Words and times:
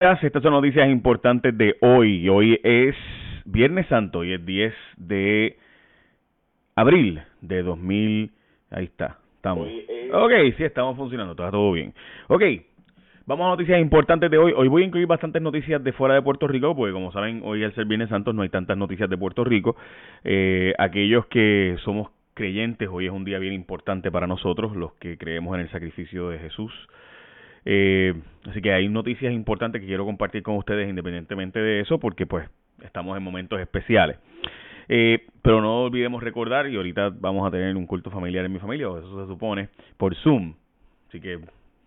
Estas 0.00 0.42
son 0.42 0.52
noticias 0.52 0.88
importantes 0.88 1.58
de 1.58 1.76
hoy. 1.82 2.26
Hoy 2.30 2.58
es 2.64 2.96
Viernes 3.44 3.86
Santo 3.88 4.24
y 4.24 4.32
es 4.32 4.46
10 4.46 4.72
de 4.96 5.58
abril 6.74 7.20
de 7.42 7.62
2000. 7.62 8.30
Ahí 8.70 8.84
está, 8.84 9.18
estamos. 9.36 9.68
Ok, 10.14 10.32
sí, 10.56 10.64
estamos 10.64 10.96
funcionando, 10.96 11.32
está 11.32 11.50
todo 11.50 11.72
bien. 11.72 11.92
Ok, 12.28 12.42
vamos 13.26 13.44
a 13.44 13.50
noticias 13.50 13.78
importantes 13.78 14.30
de 14.30 14.38
hoy. 14.38 14.54
Hoy 14.56 14.68
voy 14.68 14.84
a 14.84 14.86
incluir 14.86 15.06
bastantes 15.06 15.42
noticias 15.42 15.84
de 15.84 15.92
fuera 15.92 16.14
de 16.14 16.22
Puerto 16.22 16.48
Rico, 16.48 16.74
porque 16.74 16.94
como 16.94 17.12
saben, 17.12 17.42
hoy 17.44 17.62
al 17.62 17.74
ser 17.74 17.84
Viernes 17.84 18.08
Santo 18.08 18.32
no 18.32 18.40
hay 18.40 18.48
tantas 18.48 18.78
noticias 18.78 19.10
de 19.10 19.18
Puerto 19.18 19.44
Rico. 19.44 19.76
Eh, 20.24 20.72
aquellos 20.78 21.26
que 21.26 21.76
somos 21.84 22.08
creyentes, 22.32 22.88
hoy 22.90 23.04
es 23.04 23.12
un 23.12 23.26
día 23.26 23.38
bien 23.38 23.52
importante 23.52 24.10
para 24.10 24.26
nosotros, 24.26 24.74
los 24.74 24.94
que 24.94 25.18
creemos 25.18 25.54
en 25.56 25.60
el 25.60 25.70
sacrificio 25.70 26.30
de 26.30 26.38
Jesús. 26.38 26.72
Eh, 27.64 28.14
así 28.48 28.60
que 28.60 28.72
hay 28.72 28.88
noticias 28.88 29.32
importantes 29.32 29.80
que 29.80 29.86
quiero 29.86 30.04
compartir 30.04 30.42
con 30.42 30.56
ustedes 30.56 30.88
independientemente 30.88 31.60
de 31.60 31.80
eso, 31.80 31.98
porque 31.98 32.26
pues 32.26 32.48
estamos 32.82 33.16
en 33.16 33.22
momentos 33.22 33.60
especiales. 33.60 34.18
Eh, 34.88 35.26
pero 35.42 35.60
no 35.60 35.84
olvidemos 35.84 36.22
recordar, 36.22 36.68
y 36.68 36.76
ahorita 36.76 37.10
vamos 37.20 37.46
a 37.46 37.50
tener 37.50 37.76
un 37.76 37.86
culto 37.86 38.10
familiar 38.10 38.44
en 38.44 38.52
mi 38.52 38.58
familia, 38.58 38.90
o 38.90 38.98
eso 38.98 39.22
se 39.22 39.32
supone, 39.32 39.68
por 39.96 40.14
Zoom. 40.16 40.54
Así 41.08 41.20
que 41.20 41.38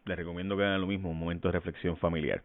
les 0.05 0.17
recomiendo 0.17 0.55
que 0.57 0.63
hagan 0.63 0.81
lo 0.81 0.87
mismo, 0.87 1.09
un 1.09 1.19
momento 1.19 1.47
de 1.47 1.53
reflexión 1.53 1.97
familiar. 1.97 2.41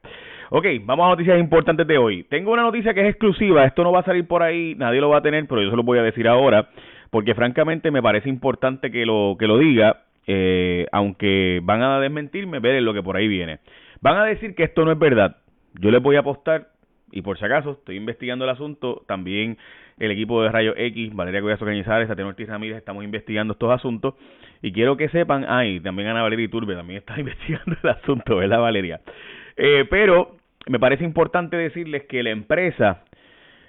Ok, 0.50 0.66
vamos 0.83 1.06
a 1.06 1.10
noticias 1.10 1.38
importantes 1.38 1.86
de 1.86 1.98
hoy. 1.98 2.24
Tengo 2.24 2.52
una 2.52 2.62
noticia 2.62 2.95
que 2.95 3.02
es 3.02 3.08
exclusiva, 3.10 3.64
esto 3.64 3.84
no 3.84 3.92
va 3.92 4.00
a 4.00 4.05
salir 4.05 4.27
por 4.27 4.42
ahí, 4.42 4.74
nadie 4.77 5.00
lo 5.00 5.10
va 5.10 5.19
a 5.19 5.22
tener, 5.22 5.47
pero 5.47 5.62
yo 5.62 5.70
se 5.70 5.77
lo 5.77 5.83
voy 5.83 5.98
a 5.98 6.02
decir 6.02 6.27
ahora, 6.28 6.70
porque 7.10 7.34
francamente 7.34 7.91
me 7.91 8.02
parece 8.02 8.28
importante 8.28 8.91
que 8.91 9.06
lo, 9.06 9.36
que 9.38 9.47
lo 9.47 9.58
diga 9.58 10.07
eh, 10.30 10.87
aunque 10.92 11.60
van 11.62 11.82
a 11.82 11.98
desmentirme, 12.00 12.60
ver 12.60 12.82
lo 12.82 12.92
que 12.92 13.02
por 13.02 13.16
ahí 13.16 13.27
viene. 13.27 13.60
Van 14.02 14.19
a 14.19 14.24
decir 14.27 14.55
que 14.55 14.62
esto 14.62 14.84
no 14.84 14.92
es 14.92 14.98
verdad. 14.98 15.38
Yo 15.80 15.91
les 15.91 16.02
voy 16.02 16.16
a 16.16 16.20
apostar, 16.20 16.69
y 17.10 17.23
por 17.23 17.38
si 17.38 17.46
acaso 17.46 17.73
estoy 17.73 17.96
investigando 17.96 18.45
el 18.45 18.50
asunto, 18.50 19.05
también 19.09 19.56
el 19.98 20.11
equipo 20.11 20.42
de 20.42 20.50
Rayo 20.50 20.75
X, 20.77 21.14
Valeria 21.14 21.41
Cuyazo 21.41 21.64
Cañizares, 21.64 22.08
Tatiana 22.08 22.28
Ortiz 22.28 22.47
Ramírez, 22.47 22.77
estamos 22.77 23.05
investigando 23.05 23.52
estos 23.55 23.72
asuntos, 23.72 24.14
y 24.61 24.70
quiero 24.72 24.98
que 24.98 25.08
sepan, 25.08 25.47
ay, 25.48 25.80
también 25.80 26.08
Ana 26.08 26.22
Valeria 26.22 26.45
Iturbe 26.45 26.74
también 26.74 26.98
está 26.98 27.14
investigando 27.19 27.74
el 27.83 27.89
asunto, 27.89 28.36
¿verdad 28.36 28.61
Valeria? 28.61 29.00
Eh, 29.56 29.86
pero 29.89 30.36
me 30.67 30.78
parece 30.78 31.05
importante 31.05 31.56
decirles 31.56 32.05
que 32.05 32.22
la 32.22 32.30
empresa 32.30 33.02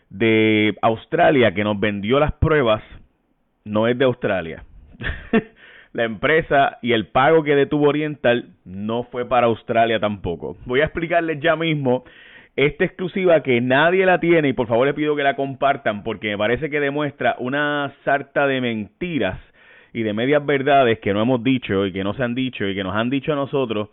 de 0.10 0.76
Australia 0.82 1.54
que 1.54 1.64
nos 1.64 1.80
vendió 1.80 2.20
las 2.20 2.34
pruebas 2.34 2.84
no 3.64 3.88
es 3.88 3.98
de 3.98 4.04
Australia. 4.04 4.64
la 5.94 6.04
empresa 6.04 6.78
y 6.82 6.94
el 6.94 7.08
pago 7.08 7.44
que 7.44 7.56
detuvo 7.56 7.88
Oriental 7.88 8.50
no 8.66 9.04
fue 9.04 9.28
para 9.28 9.48
Australia 9.48 10.00
tampoco. 10.00 10.58
Voy 10.66 10.82
a 10.82 10.86
explicarles 10.86 11.40
ya 11.40 11.56
mismo 11.56 12.04
esta 12.56 12.84
exclusiva 12.84 13.42
que 13.42 13.62
nadie 13.62 14.06
la 14.06 14.20
tiene 14.20 14.50
y 14.50 14.54
por 14.54 14.68
favor 14.68 14.88
les 14.88 14.96
pido 14.96 15.16
que 15.16 15.24
la 15.24 15.36
compartan 15.36 16.04
porque 16.04 16.30
me 16.30 16.38
parece 16.38 16.70
que 16.70 16.80
demuestra 16.80 17.36
una 17.40 17.94
sarta 18.04 18.48
de 18.48 18.62
mentiras 18.62 19.40
y 19.94 20.04
de 20.04 20.14
medias 20.14 20.46
verdades 20.46 21.00
que 21.00 21.14
no 21.14 21.22
hemos 21.22 21.44
dicho 21.44 21.86
y 21.86 21.92
que 21.92 22.04
no 22.04 22.14
se 22.14 22.24
han 22.24 22.36
dicho 22.36 22.68
y 22.68 22.76
que 22.76 22.84
nos 22.84 22.96
han 22.96 23.10
dicho 23.10 23.34
a 23.34 23.36
nosotros 23.36 23.90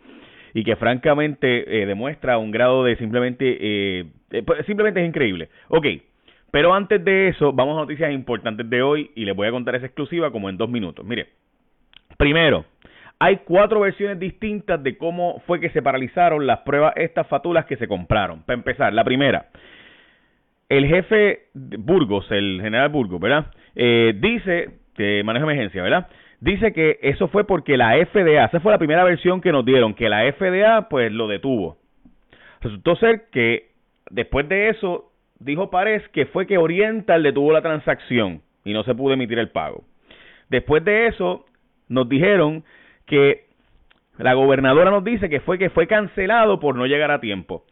y 0.53 0.63
que 0.63 0.75
francamente 0.75 1.81
eh, 1.81 1.85
demuestra 1.85 2.37
un 2.37 2.51
grado 2.51 2.83
de 2.83 2.95
simplemente 2.97 3.57
eh, 3.59 4.05
eh, 4.31 4.43
pues, 4.43 4.65
simplemente 4.65 5.01
es 5.01 5.07
increíble. 5.07 5.49
Ok, 5.69 5.85
pero 6.51 6.73
antes 6.73 7.03
de 7.03 7.29
eso 7.29 7.53
vamos 7.53 7.77
a 7.77 7.81
noticias 7.81 8.11
importantes 8.11 8.69
de 8.69 8.81
hoy 8.81 9.11
y 9.15 9.25
les 9.25 9.35
voy 9.35 9.47
a 9.47 9.51
contar 9.51 9.75
esa 9.75 9.85
exclusiva 9.85 10.31
como 10.31 10.49
en 10.49 10.57
dos 10.57 10.69
minutos. 10.69 11.05
Mire, 11.05 11.27
Primero, 12.17 12.65
hay 13.19 13.37
cuatro 13.37 13.79
versiones 13.79 14.19
distintas 14.19 14.81
de 14.81 14.97
cómo 14.97 15.41
fue 15.47 15.59
que 15.59 15.69
se 15.69 15.81
paralizaron 15.81 16.45
las 16.45 16.59
pruebas, 16.59 16.93
estas 16.97 17.27
fatulas 17.27 17.65
que 17.65 17.77
se 17.77 17.87
compraron. 17.87 18.43
Para 18.43 18.57
empezar, 18.57 18.93
la 18.93 19.03
primera, 19.03 19.47
el 20.69 20.85
jefe 20.87 21.47
Burgos, 21.53 22.29
el 22.31 22.59
general 22.61 22.89
Burgos, 22.89 23.19
¿verdad? 23.19 23.47
Eh, 23.75 24.13
dice, 24.17 24.69
que 24.95 25.23
manejo 25.23 25.45
de 25.45 25.53
emergencia, 25.53 25.81
¿verdad? 25.81 26.07
Dice 26.39 26.73
que 26.73 26.99
eso 27.01 27.27
fue 27.29 27.45
porque 27.45 27.77
la 27.77 27.93
FDA, 28.05 28.45
esa 28.45 28.59
fue 28.59 28.71
la 28.71 28.77
primera 28.77 29.03
versión 29.03 29.41
que 29.41 29.51
nos 29.51 29.65
dieron, 29.65 29.93
que 29.93 30.09
la 30.09 30.31
FDA 30.33 30.89
pues 30.89 31.11
lo 31.11 31.27
detuvo. 31.27 31.77
Resultó 32.61 32.95
ser 32.97 33.29
que 33.31 33.69
después 34.09 34.47
de 34.49 34.69
eso, 34.69 35.11
dijo 35.39 35.69
Párez 35.69 36.07
que 36.09 36.25
fue 36.25 36.45
que 36.45 36.57
Oriental 36.57 37.23
detuvo 37.23 37.53
la 37.53 37.61
transacción 37.61 38.41
y 38.65 38.73
no 38.73 38.83
se 38.83 38.93
pudo 38.93 39.13
emitir 39.13 39.39
el 39.39 39.49
pago. 39.49 39.83
Después 40.49 40.83
de 40.83 41.07
eso, 41.07 41.45
nos 41.89 42.07
dijeron 42.09 42.63
que 43.05 43.45
la 44.17 44.33
gobernadora 44.33 44.91
nos 44.91 45.03
dice 45.03 45.29
que 45.29 45.39
fue 45.39 45.57
que 45.57 45.69
fue 45.69 45.87
cancelado 45.87 46.59
por 46.59 46.75
no 46.75 46.85
llegar 46.85 47.11
a 47.11 47.21
tiempo. 47.21 47.63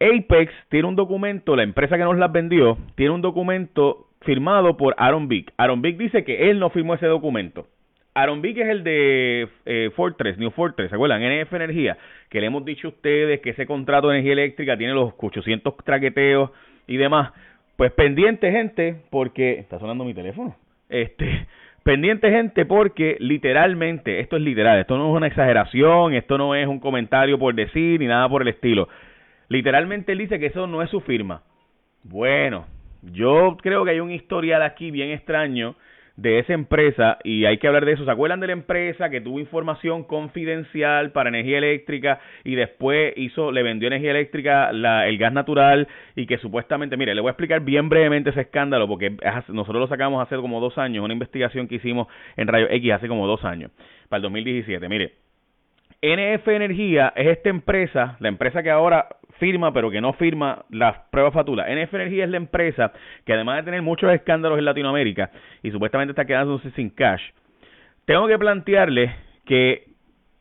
Apex 0.00 0.52
tiene 0.68 0.86
un 0.86 0.96
documento, 0.96 1.56
la 1.56 1.64
empresa 1.64 1.96
que 1.96 2.04
nos 2.04 2.16
las 2.16 2.30
vendió, 2.30 2.78
tiene 2.94 3.12
un 3.12 3.20
documento 3.20 4.06
firmado 4.20 4.76
por 4.76 4.94
Aaron 4.96 5.28
Vick. 5.28 5.52
Aaron 5.56 5.82
Vick 5.82 5.96
dice 5.96 6.24
que 6.24 6.50
él 6.50 6.60
no 6.60 6.70
firmó 6.70 6.94
ese 6.94 7.06
documento. 7.06 7.66
Aaron 8.14 8.42
Vick 8.42 8.58
es 8.58 8.68
el 8.68 8.84
de 8.84 9.48
eh, 9.64 9.90
Fortress, 9.94 10.38
New 10.38 10.50
Fortress, 10.50 10.90
¿se 10.90 10.94
acuerdan? 10.94 11.22
NF 11.22 11.52
Energía, 11.52 11.98
que 12.28 12.40
le 12.40 12.48
hemos 12.48 12.64
dicho 12.64 12.88
a 12.88 12.90
ustedes 12.90 13.40
que 13.40 13.50
ese 13.50 13.66
contrato 13.66 14.08
de 14.08 14.14
energía 14.14 14.32
eléctrica 14.32 14.76
tiene 14.76 14.92
los 14.92 15.12
800 15.16 15.76
traqueteos 15.84 16.50
y 16.86 16.96
demás. 16.96 17.32
Pues 17.76 17.92
pendiente, 17.92 18.50
gente, 18.50 19.02
porque 19.10 19.52
está 19.60 19.78
sonando 19.78 20.04
mi 20.04 20.14
teléfono. 20.14 20.56
Este, 20.88 21.46
Pendiente 21.88 22.30
gente 22.30 22.66
porque 22.66 23.16
literalmente, 23.18 24.20
esto 24.20 24.36
es 24.36 24.42
literal, 24.42 24.78
esto 24.78 24.98
no 24.98 25.08
es 25.08 25.16
una 25.16 25.26
exageración, 25.26 26.12
esto 26.12 26.36
no 26.36 26.54
es 26.54 26.66
un 26.66 26.80
comentario 26.80 27.38
por 27.38 27.54
decir 27.54 27.98
ni 27.98 28.06
nada 28.06 28.28
por 28.28 28.42
el 28.42 28.48
estilo. 28.48 28.90
Literalmente 29.48 30.12
él 30.12 30.18
dice 30.18 30.38
que 30.38 30.48
eso 30.48 30.66
no 30.66 30.82
es 30.82 30.90
su 30.90 31.00
firma. 31.00 31.44
Bueno, 32.02 32.66
yo 33.00 33.56
creo 33.62 33.86
que 33.86 33.92
hay 33.92 34.00
un 34.00 34.10
historial 34.10 34.60
aquí 34.64 34.90
bien 34.90 35.12
extraño 35.12 35.76
de 36.18 36.40
esa 36.40 36.52
empresa 36.52 37.18
y 37.22 37.44
hay 37.44 37.58
que 37.58 37.68
hablar 37.68 37.84
de 37.84 37.92
eso. 37.92 38.04
¿Se 38.04 38.10
acuerdan 38.10 38.40
de 38.40 38.48
la 38.48 38.52
empresa 38.52 39.08
que 39.08 39.20
tuvo 39.20 39.38
información 39.38 40.02
confidencial 40.02 41.12
para 41.12 41.28
energía 41.28 41.58
eléctrica 41.58 42.18
y 42.42 42.56
después 42.56 43.12
hizo, 43.16 43.52
le 43.52 43.62
vendió 43.62 43.86
energía 43.86 44.10
eléctrica 44.10 44.70
el 44.70 45.16
gas 45.16 45.32
natural 45.32 45.86
y 46.16 46.26
que 46.26 46.38
supuestamente, 46.38 46.96
mire, 46.96 47.14
le 47.14 47.20
voy 47.20 47.28
a 47.28 47.32
explicar 47.32 47.60
bien 47.60 47.88
brevemente 47.88 48.30
ese 48.30 48.40
escándalo 48.40 48.88
porque 48.88 49.16
nosotros 49.48 49.80
lo 49.80 49.86
sacamos 49.86 50.20
hace 50.20 50.34
como 50.36 50.60
dos 50.60 50.76
años, 50.76 51.04
una 51.04 51.14
investigación 51.14 51.68
que 51.68 51.76
hicimos 51.76 52.08
en 52.36 52.48
Rayo 52.48 52.66
X 52.68 52.92
hace 52.94 53.06
como 53.06 53.28
dos 53.28 53.44
años, 53.44 53.70
para 54.08 54.16
el 54.18 54.22
2017. 54.22 54.88
Mire, 54.88 55.12
NF 56.02 56.48
Energía 56.48 57.12
es 57.14 57.28
esta 57.28 57.48
empresa, 57.48 58.16
la 58.18 58.28
empresa 58.28 58.64
que 58.64 58.70
ahora 58.70 59.06
firma 59.38 59.72
pero 59.72 59.90
que 59.90 60.00
no 60.00 60.12
firma 60.12 60.64
las 60.70 60.98
pruebas 61.10 61.34
fatulas. 61.34 61.66
NF 61.68 61.94
Energía 61.94 62.24
es 62.24 62.30
la 62.30 62.36
empresa 62.36 62.92
que 63.24 63.32
además 63.32 63.56
de 63.56 63.62
tener 63.64 63.82
muchos 63.82 64.12
escándalos 64.12 64.58
en 64.58 64.64
Latinoamérica 64.64 65.30
y 65.62 65.70
supuestamente 65.70 66.12
está 66.12 66.24
quedándose 66.24 66.70
sin 66.72 66.90
cash, 66.90 67.22
tengo 68.04 68.26
que 68.26 68.38
plantearle 68.38 69.14
que 69.44 69.88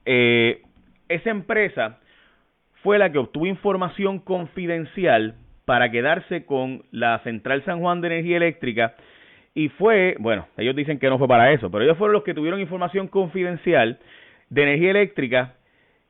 eh, 0.05 0.61
esa 1.09 1.29
empresa 1.29 1.99
fue 2.83 2.97
la 2.97 3.11
que 3.11 3.17
obtuvo 3.17 3.45
información 3.45 4.19
confidencial 4.19 5.35
para 5.65 5.91
quedarse 5.91 6.45
con 6.45 6.83
la 6.91 7.19
Central 7.19 7.63
San 7.65 7.79
Juan 7.79 7.99
de 8.01 8.07
Energía 8.07 8.37
Eléctrica 8.37 8.95
y 9.53 9.69
fue, 9.69 10.15
bueno, 10.19 10.47
ellos 10.55 10.75
dicen 10.75 10.99
que 10.99 11.09
no 11.09 11.17
fue 11.17 11.27
para 11.27 11.51
eso, 11.51 11.71
pero 11.71 11.83
ellos 11.83 11.97
fueron 11.97 12.13
los 12.13 12.23
que 12.23 12.33
tuvieron 12.33 12.61
información 12.61 13.07
confidencial 13.07 13.99
de 14.49 14.63
energía 14.63 14.91
eléctrica, 14.91 15.55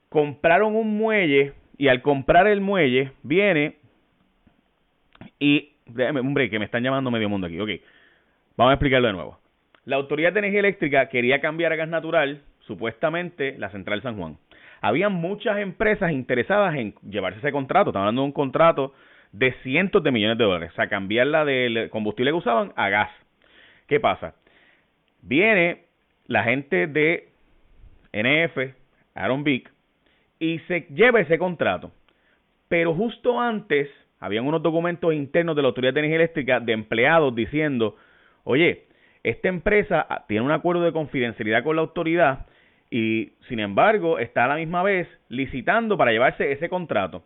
compraron 0.10 0.76
un 0.76 0.98
muelle 0.98 1.54
y 1.78 1.88
al 1.88 2.02
comprar 2.02 2.48
el 2.48 2.62
muelle 2.62 3.12
viene 3.24 3.78
y 5.40 5.74
break 5.86 6.52
que 6.52 6.60
me 6.60 6.66
están 6.66 6.84
llamando 6.84 7.12
medio 7.12 7.30
mundo 7.30 7.48
aquí. 7.48 7.60
Ok, 7.60 7.70
vamos 8.56 8.72
a 8.72 8.74
explicarlo 8.74 9.08
de 9.08 9.14
nuevo. 9.14 9.40
La 9.86 9.96
Autoridad 9.96 10.34
de 10.34 10.40
Energía 10.40 10.60
Eléctrica 10.60 11.10
quería 11.10 11.40
cambiar 11.40 11.72
a 11.72 11.78
gas 11.78 11.88
natural, 11.88 12.42
supuestamente 12.62 13.58
la 13.58 13.70
Central 13.70 14.02
San 14.02 14.18
Juan. 14.18 14.38
Había 14.82 15.10
muchas 15.10 15.58
empresas 15.60 16.12
interesadas 16.12 16.76
en 16.76 16.94
llevarse 17.10 17.40
ese 17.40 17.52
contrato. 17.52 17.92
Estamos 17.92 18.04
hablando 18.04 18.22
de 18.22 18.28
un 18.28 18.34
contrato 18.34 18.94
de 19.32 19.54
cientos 19.64 20.04
de 20.04 20.12
millones 20.12 20.38
de 20.38 20.44
dólares. 20.44 20.72
O 20.74 20.76
sea, 20.76 20.88
cambiarla 20.88 21.46
del 21.46 21.90
combustible 21.90 22.32
que 22.32 22.38
usaban 22.38 22.74
a 22.76 22.90
gas. 22.90 23.10
¿Qué 23.88 24.00
pasa? 24.00 24.36
Viene 25.22 25.86
la 26.26 26.44
gente 26.44 26.88
de 26.88 27.30
NF, 28.14 28.76
Aaron 29.16 29.44
Vick, 29.44 29.72
y 30.40 30.60
se 30.68 30.88
lleva 30.90 31.22
ese 31.22 31.38
contrato. 31.38 31.92
Pero 32.68 32.94
justo 32.94 33.40
antes, 33.40 33.90
habían 34.20 34.46
unos 34.46 34.62
documentos 34.62 35.14
internos 35.14 35.56
de 35.56 35.62
la 35.62 35.70
Autoridad 35.70 35.94
de 35.94 36.00
Energía 36.02 36.18
Eléctrica 36.18 36.60
de 36.60 36.74
empleados 36.74 37.34
diciendo, 37.36 37.96
oye, 38.44 38.86
esta 39.24 39.48
empresa 39.48 40.08
tiene 40.28 40.46
un 40.46 40.52
acuerdo 40.52 40.84
de 40.84 40.92
confidencialidad 40.92 41.64
con 41.64 41.76
la 41.76 41.82
autoridad 41.82 42.46
y, 42.90 43.34
sin 43.48 43.60
embargo, 43.60 44.20
está 44.20 44.46
a 44.46 44.48
la 44.48 44.56
misma 44.56 44.84
vez 44.84 45.08
licitando 45.30 45.98
para 45.98 46.12
llevarse 46.12 46.52
ese 46.52 46.70
contrato. 46.70 47.24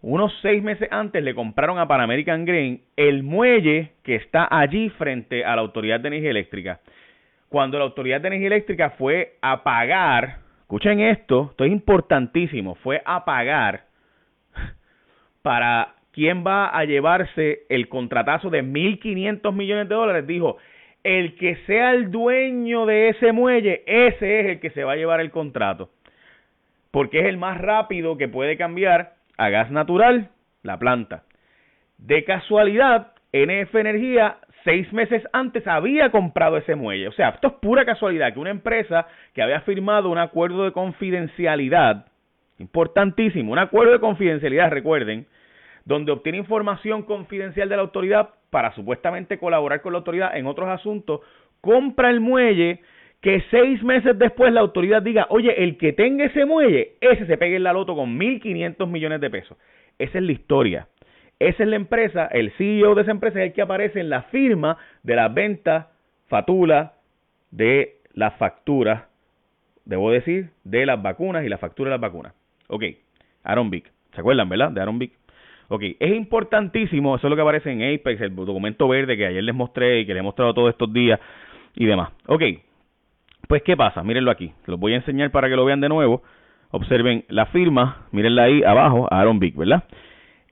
Unos 0.00 0.32
seis 0.42 0.62
meses 0.62 0.88
antes 0.90 1.22
le 1.22 1.34
compraron 1.34 1.78
a 1.78 1.86
Pan 1.86 2.00
American 2.00 2.44
Green 2.44 2.82
el 2.96 3.22
muelle 3.22 3.92
que 4.02 4.16
está 4.16 4.48
allí 4.50 4.90
frente 4.90 5.44
a 5.44 5.54
la 5.54 5.62
Autoridad 5.62 6.00
de 6.00 6.08
Energía 6.08 6.30
Eléctrica 6.30 6.80
cuando 7.52 7.78
la 7.78 7.84
Autoridad 7.84 8.20
de 8.20 8.28
Energía 8.28 8.48
Eléctrica 8.48 8.90
fue 8.98 9.36
a 9.42 9.62
pagar, 9.62 10.38
escuchen 10.72 11.00
esto, 11.00 11.48
esto 11.50 11.64
es 11.64 11.70
importantísimo, 11.70 12.76
fue 12.76 13.02
a 13.04 13.26
pagar 13.26 13.82
para 15.42 15.96
quién 16.12 16.46
va 16.46 16.68
a 16.68 16.86
llevarse 16.86 17.66
el 17.68 17.90
contratazo 17.90 18.48
de 18.48 18.64
1.500 18.64 19.52
millones 19.52 19.90
de 19.90 19.94
dólares, 19.94 20.26
dijo, 20.26 20.56
el 21.04 21.36
que 21.36 21.56
sea 21.66 21.90
el 21.90 22.10
dueño 22.10 22.86
de 22.86 23.10
ese 23.10 23.32
muelle, 23.32 23.82
ese 23.84 24.40
es 24.40 24.46
el 24.46 24.60
que 24.60 24.70
se 24.70 24.82
va 24.82 24.92
a 24.92 24.96
llevar 24.96 25.20
el 25.20 25.30
contrato. 25.30 25.90
Porque 26.90 27.20
es 27.20 27.26
el 27.26 27.36
más 27.36 27.60
rápido 27.60 28.16
que 28.16 28.28
puede 28.28 28.56
cambiar 28.56 29.16
a 29.36 29.50
gas 29.50 29.70
natural 29.70 30.30
la 30.62 30.78
planta. 30.78 31.24
De 31.98 32.24
casualidad, 32.24 33.12
NF 33.34 33.74
Energía 33.74 34.38
seis 34.64 34.92
meses 34.92 35.22
antes 35.32 35.66
había 35.66 36.10
comprado 36.10 36.56
ese 36.56 36.74
muelle. 36.74 37.08
O 37.08 37.12
sea, 37.12 37.30
esto 37.30 37.48
es 37.48 37.54
pura 37.54 37.84
casualidad 37.84 38.32
que 38.32 38.40
una 38.40 38.50
empresa 38.50 39.06
que 39.34 39.42
había 39.42 39.60
firmado 39.62 40.10
un 40.10 40.18
acuerdo 40.18 40.64
de 40.64 40.72
confidencialidad, 40.72 42.06
importantísimo, 42.58 43.52
un 43.52 43.58
acuerdo 43.58 43.92
de 43.92 44.00
confidencialidad, 44.00 44.70
recuerden, 44.70 45.26
donde 45.84 46.12
obtiene 46.12 46.38
información 46.38 47.02
confidencial 47.02 47.68
de 47.68 47.76
la 47.76 47.82
autoridad 47.82 48.30
para 48.50 48.74
supuestamente 48.74 49.38
colaborar 49.38 49.82
con 49.82 49.92
la 49.92 49.98
autoridad 49.98 50.36
en 50.36 50.46
otros 50.46 50.68
asuntos, 50.68 51.20
compra 51.60 52.10
el 52.10 52.20
muelle 52.20 52.80
que 53.20 53.42
seis 53.50 53.82
meses 53.82 54.18
después 54.18 54.52
la 54.52 54.60
autoridad 54.60 55.00
diga, 55.00 55.26
oye, 55.30 55.62
el 55.62 55.78
que 55.78 55.92
tenga 55.92 56.24
ese 56.24 56.44
muelle, 56.44 56.96
ese 57.00 57.24
se 57.26 57.38
pegue 57.38 57.56
en 57.56 57.62
la 57.62 57.72
loto 57.72 57.94
con 57.94 58.18
1.500 58.18 58.86
millones 58.88 59.20
de 59.20 59.30
pesos. 59.30 59.56
Esa 59.98 60.18
es 60.18 60.24
la 60.24 60.32
historia. 60.32 60.88
Esa 61.48 61.64
es 61.64 61.68
la 61.68 61.76
empresa, 61.76 62.26
el 62.26 62.52
CEO 62.52 62.94
de 62.94 63.02
esa 63.02 63.10
empresa 63.10 63.40
es 63.40 63.48
el 63.48 63.52
que 63.52 63.62
aparece 63.62 63.98
en 63.98 64.10
la 64.10 64.22
firma 64.22 64.76
de 65.02 65.16
la 65.16 65.28
venta, 65.28 65.90
fatula 66.28 66.92
de 67.50 67.96
las 68.14 68.34
facturas, 68.36 69.04
debo 69.84 70.12
decir, 70.12 70.50
de 70.62 70.86
las 70.86 71.02
vacunas 71.02 71.44
y 71.44 71.48
la 71.48 71.58
factura 71.58 71.90
de 71.90 71.96
las 71.96 72.00
vacunas. 72.00 72.32
Ok, 72.68 72.84
Aaron 73.42 73.70
Vick. 73.70 73.90
¿Se 74.14 74.20
acuerdan, 74.20 74.48
verdad? 74.48 74.70
De 74.70 74.80
Aaron 74.80 75.00
Vick. 75.00 75.14
Ok, 75.66 75.82
es 75.98 76.14
importantísimo, 76.14 77.16
eso 77.16 77.26
es 77.26 77.30
lo 77.30 77.34
que 77.34 77.42
aparece 77.42 77.72
en 77.72 77.82
Apex, 77.82 78.20
el 78.20 78.36
documento 78.36 78.86
verde 78.86 79.16
que 79.16 79.26
ayer 79.26 79.42
les 79.42 79.54
mostré 79.54 80.00
y 80.00 80.06
que 80.06 80.14
les 80.14 80.20
he 80.20 80.22
mostrado 80.22 80.54
todos 80.54 80.70
estos 80.70 80.92
días 80.92 81.18
y 81.74 81.86
demás. 81.86 82.10
Ok, 82.26 82.42
pues 83.48 83.62
¿qué 83.62 83.76
pasa? 83.76 84.04
Mírenlo 84.04 84.30
aquí, 84.30 84.52
los 84.66 84.78
voy 84.78 84.92
a 84.92 84.96
enseñar 84.96 85.32
para 85.32 85.48
que 85.48 85.56
lo 85.56 85.64
vean 85.64 85.80
de 85.80 85.88
nuevo. 85.88 86.22
Observen 86.70 87.24
la 87.28 87.46
firma, 87.46 88.06
mírenla 88.12 88.44
ahí 88.44 88.62
abajo, 88.62 89.08
Aaron 89.10 89.40
Vick, 89.40 89.56
¿verdad? 89.56 89.82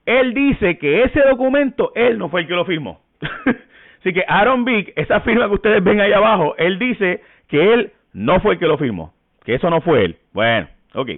Él 0.05 0.33
dice 0.33 0.77
que 0.77 1.03
ese 1.03 1.21
documento, 1.21 1.91
él 1.95 2.17
no 2.17 2.29
fue 2.29 2.41
el 2.41 2.47
que 2.47 2.53
lo 2.53 2.65
firmó. 2.65 3.01
Así 3.99 4.13
que 4.13 4.23
Aaron 4.27 4.65
Vick, 4.65 4.93
esa 4.95 5.21
firma 5.21 5.47
que 5.47 5.55
ustedes 5.55 5.83
ven 5.83 6.01
ahí 6.01 6.11
abajo, 6.11 6.55
él 6.57 6.79
dice 6.79 7.21
que 7.47 7.73
él 7.73 7.91
no 8.13 8.39
fue 8.39 8.53
el 8.53 8.59
que 8.59 8.67
lo 8.67 8.77
firmó, 8.77 9.13
que 9.45 9.53
eso 9.53 9.69
no 9.69 9.81
fue 9.81 10.05
él. 10.05 10.17
Bueno, 10.33 10.67
ok. 10.95 11.09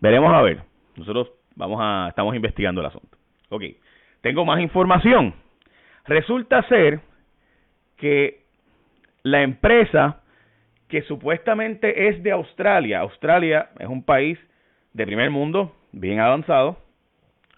Veremos 0.00 0.32
a 0.32 0.42
ver. 0.42 0.58
Nosotros 0.96 1.32
Vamos 1.58 1.80
a, 1.82 2.06
estamos 2.10 2.36
investigando 2.36 2.80
el 2.80 2.86
asunto. 2.86 3.18
Ok, 3.48 3.64
tengo 4.20 4.44
más 4.44 4.60
información. 4.60 5.34
Resulta 6.06 6.62
ser 6.68 7.00
que 7.96 8.44
la 9.24 9.42
empresa 9.42 10.22
que 10.86 11.02
supuestamente 11.02 12.08
es 12.08 12.22
de 12.22 12.30
Australia, 12.30 13.00
Australia 13.00 13.70
es 13.80 13.88
un 13.88 14.04
país 14.04 14.38
de 14.92 15.04
primer 15.04 15.30
mundo, 15.30 15.74
bien 15.90 16.20
avanzado, 16.20 16.78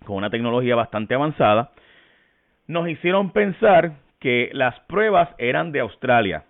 con 0.05 0.17
una 0.17 0.31
tecnología 0.31 0.75
bastante 0.77 1.15
avanzada, 1.15 1.73
nos 2.67 2.89
hicieron 2.89 3.33
pensar 3.33 3.93
que 4.19 4.51
las 4.53 4.79
pruebas 4.81 5.29
eran 5.39 5.73
de 5.73 5.81
Australia. 5.81 6.45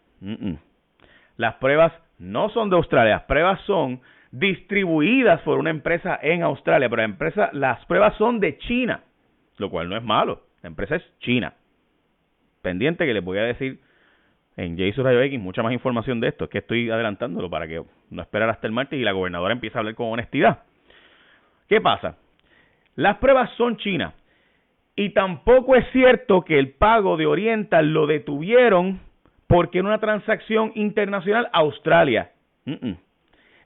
Las 1.37 1.55
pruebas 1.55 1.93
no 2.19 2.51
son 2.51 2.69
de 2.69 2.77
Australia, 2.77 3.15
las 3.15 3.23
pruebas 3.23 3.61
son 3.63 4.01
distribuidas 4.31 5.41
por 5.43 5.59
una 5.59 5.71
empresa 5.71 6.19
en 6.21 6.43
Australia, 6.43 6.89
pero 6.89 7.03
la 7.03 7.09
empresa, 7.09 7.51
las 7.53 7.85
pruebas 7.87 8.15
son 8.17 8.41
de 8.41 8.59
China, 8.59 9.03
lo 9.57 9.71
cual 9.71 9.89
no 9.89 9.97
es 9.97 10.03
malo. 10.03 10.43
La 10.63 10.69
empresa 10.69 10.97
es 10.97 11.19
China. 11.21 11.55
Pendiente 12.63 13.07
que 13.07 13.15
les 13.15 13.25
voy 13.25 13.39
a 13.39 13.45
decir 13.45 13.81
en 14.57 14.77
Jason 14.77 15.05
Radio 15.05 15.23
X 15.23 15.41
mucha 15.41 15.63
más 15.63 15.73
información 15.73 16.21
de 16.21 16.29
esto. 16.29 16.45
Es 16.45 16.51
que 16.51 16.59
estoy 16.59 16.91
adelantándolo 16.91 17.49
para 17.49 17.67
que 17.67 17.83
no 18.11 18.23
esperar 18.23 18.51
hasta 18.51 18.67
el 18.67 18.73
martes 18.73 18.99
y 18.99 19.03
la 19.03 19.13
gobernadora 19.13 19.53
empiece 19.53 19.79
a 19.79 19.81
hablar 19.81 19.95
con 19.95 20.09
honestidad. 20.09 20.65
¿Qué 21.69 21.81
pasa? 21.81 22.17
Las 22.97 23.19
pruebas 23.19 23.51
son 23.57 23.77
chinas. 23.77 24.15
Y 24.97 25.11
tampoco 25.11 25.77
es 25.77 25.87
cierto 25.93 26.43
que 26.43 26.59
el 26.59 26.71
pago 26.71 27.17
de 27.17 27.27
Oriental 27.27 27.93
lo 27.93 28.07
detuvieron 28.07 29.01
porque 29.47 29.79
en 29.79 29.87
una 29.87 29.99
transacción 29.99 30.73
internacional 30.75 31.49
Australia 31.53 32.31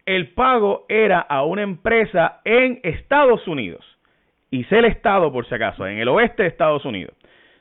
el 0.06 0.28
pago 0.28 0.84
era 0.88 1.20
a 1.20 1.44
una 1.44 1.62
empresa 1.62 2.40
en 2.44 2.80
Estados 2.82 3.46
Unidos. 3.48 3.84
Y 4.50 4.64
sé 4.64 4.78
el 4.78 4.84
estado, 4.84 5.32
por 5.32 5.46
si 5.46 5.54
acaso, 5.54 5.86
en 5.86 5.98
el 5.98 6.08
oeste 6.08 6.42
de 6.42 6.48
Estados 6.48 6.84
Unidos. 6.84 7.14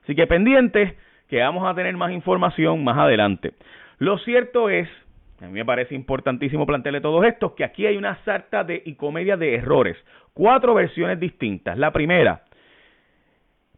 Así 0.04 0.16
que 0.16 0.28
pendientes, 0.28 0.94
que 1.30 1.40
vamos 1.40 1.68
a 1.68 1.74
tener 1.74 1.96
más 1.96 2.12
información 2.12 2.84
más 2.84 2.98
adelante. 2.98 3.54
Lo 3.98 4.18
cierto 4.20 4.70
es, 4.70 4.88
a 5.44 5.48
mí 5.48 5.54
me 5.54 5.66
parece 5.66 5.94
importantísimo 5.94 6.66
plantearle 6.66 7.02
todos 7.02 7.26
estos, 7.26 7.52
que 7.52 7.66
aquí 7.66 7.86
hay 7.86 7.98
una 7.98 8.18
sarta 8.24 8.64
de 8.64 8.82
y 8.86 8.96
comedia 8.96 9.36
de 9.36 9.56
errores. 9.56 9.98
Cuatro 10.34 10.74
versiones 10.74 11.20
distintas. 11.20 11.78
La 11.78 11.92
primera, 11.92 12.44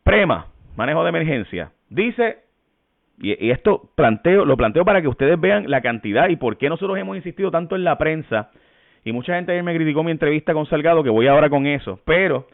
Prema, 0.03 0.47
manejo 0.75 1.03
de 1.03 1.09
emergencia, 1.09 1.71
dice 1.89 2.43
y, 3.19 3.49
esto 3.49 3.89
planteo, 3.95 4.45
lo 4.45 4.57
planteo 4.57 4.85
para 4.85 5.01
que 5.01 5.07
ustedes 5.07 5.39
vean 5.39 5.69
la 5.69 5.81
cantidad 5.81 6.29
y 6.29 6.35
por 6.35 6.57
qué 6.57 6.69
nosotros 6.69 6.99
hemos 6.99 7.17
insistido 7.17 7.49
tanto 7.49 7.75
en 7.75 7.83
la 7.83 7.97
prensa. 7.97 8.51
Y 9.03 9.11
mucha 9.11 9.35
gente 9.35 9.51
ayer 9.51 9.63
me 9.63 9.75
criticó 9.75 10.03
mi 10.03 10.11
entrevista 10.11 10.53
con 10.53 10.67
Salgado, 10.67 11.03
que 11.03 11.09
voy 11.09 11.27
ahora 11.27 11.49
con 11.49 11.65
eso. 11.65 11.99
Pero 12.05 12.47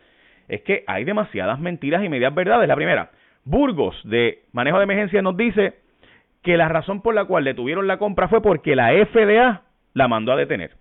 es 0.48 0.62
que 0.62 0.86
hay 0.88 1.04
demasiadas 1.04 1.60
mentiras 1.60 2.04
y 2.04 2.10
medias 2.10 2.34
verdades. 2.34 2.68
La 2.68 2.76
primera, 2.76 3.12
Burgos 3.44 4.00
de 4.06 4.44
manejo 4.54 4.78
de 4.78 4.84
emergencia 4.84 5.22
nos 5.22 5.36
dice 5.36 5.81
que 6.42 6.58
la 6.58 6.68
razón 6.68 7.02
por 7.02 7.14
la 7.14 7.26
cual 7.26 7.44
detuvieron 7.44 7.88
la 7.88 7.98
compra 7.98 8.28
fue 8.28 8.42
porque 8.42 8.76
la 8.76 8.92
FDA 8.92 9.64
la 9.94 10.08
mandó 10.08 10.32
a 10.32 10.38
detener. 10.38 10.72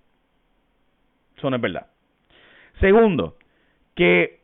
Eso 1.37 1.51
no 1.51 1.57
es 1.57 1.63
verdad. 1.63 1.87
Segundo, 2.81 3.37
que 3.95 4.41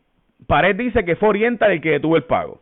Pared 0.46 0.76
dice 0.76 1.04
que 1.04 1.16
fue 1.16 1.30
Oriental 1.30 1.72
el 1.72 1.80
que 1.80 1.92
detuvo 1.92 2.16
el 2.16 2.24
pago. 2.24 2.60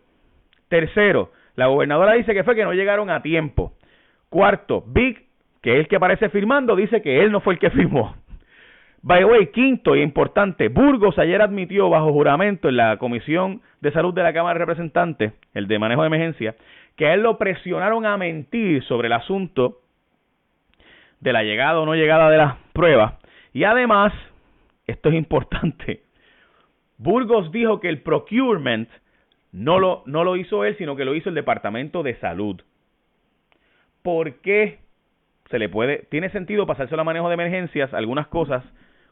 Tercero, 0.69 1.33
la 1.57 1.67
gobernadora 1.67 2.15
dice 2.15 2.35
que 2.35 2.45
fue 2.45 2.55
que 2.55 2.65
no 2.65 2.73
llegaron 2.73 3.11
a 3.11 3.23
tiempo. 3.23 3.75
Cuarto, 4.29 4.85
Big, 4.87 5.27
que 5.63 5.75
es 5.75 5.79
el 5.81 5.89
que 5.89 5.97
aparece 5.97 6.29
firmando, 6.29 6.77
dice 6.77 7.03
que 7.03 7.21
él 7.23 7.33
no 7.33 7.41
fue 7.41 7.55
el 7.55 7.61
que 7.61 7.71
firmó. 7.71 8.17
By 9.03 9.21
the 9.21 9.25
way, 9.27 9.47
quinto 9.49 9.95
y 9.95 10.01
importante, 10.01 10.69
Burgos 10.69 11.19
ayer 11.19 11.43
admitió 11.43 11.91
bajo 11.91 12.11
juramento 12.11 12.71
en 12.71 12.79
la 12.79 12.97
Comisión 12.97 13.61
de 13.83 13.93
Salud 13.93 14.15
de 14.15 14.23
la 14.23 14.33
Cámara 14.33 14.55
de 14.55 14.65
Representantes, 14.65 15.35
el 15.53 15.69
de 15.69 15.79
manejo 15.79 16.01
de 16.01 16.07
emergencia, 16.07 16.55
que 16.97 17.07
a 17.07 17.15
él 17.15 17.23
lo 17.23 17.39
presionaron 17.39 18.07
a 18.07 18.17
mentir 18.17 18.85
sobre 18.85 19.07
el 19.07 19.13
asunto 19.13 19.81
de 21.21 21.33
la 21.33 21.43
llegada 21.43 21.81
o 21.81 21.87
no 21.87 21.95
llegada 21.95 22.31
de 22.31 22.39
las 22.39 22.57
pruebas. 22.73 23.15
Y 23.53 23.65
además, 23.65 24.13
esto 24.87 25.09
es 25.09 25.15
importante, 25.15 26.03
Burgos 26.97 27.51
dijo 27.51 27.81
que 27.81 27.89
el 27.89 28.03
procurement 28.03 28.89
no 29.53 29.79
lo, 29.79 30.03
no 30.07 30.25
lo 30.25 30.37
hizo 30.37 30.65
él, 30.65 30.77
sino 30.79 30.97
que 30.97 31.05
lo 31.05 31.15
hizo 31.15 31.29
el 31.29 31.35
Departamento 31.35 32.03
de 32.03 32.17
Salud. 32.17 32.61
¿Por 34.03 34.41
qué 34.41 34.79
se 35.51 35.59
le 35.59 35.69
puede, 35.69 36.07
tiene 36.11 36.31
sentido 36.31 36.67
pasarse 36.67 36.95
a 36.95 37.05
manejo 37.05 37.29
de 37.29 37.35
emergencias, 37.35 37.93
algunas 37.95 38.27
cosas 38.29 38.65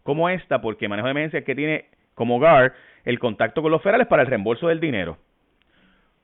como 0.03 0.29
esta, 0.29 0.61
porque 0.61 0.89
manejo 0.89 1.07
de 1.07 1.13
emergencias 1.13 1.45
que 1.45 1.55
tiene 1.55 1.87
como 2.15 2.41
GAR 2.41 2.73
el 3.05 3.19
contacto 3.19 3.63
con 3.63 3.71
los 3.71 3.83
federales 3.83 4.07
para 4.07 4.23
el 4.23 4.29
reembolso 4.29 4.69
del 4.69 4.81
dinero. 4.81 5.19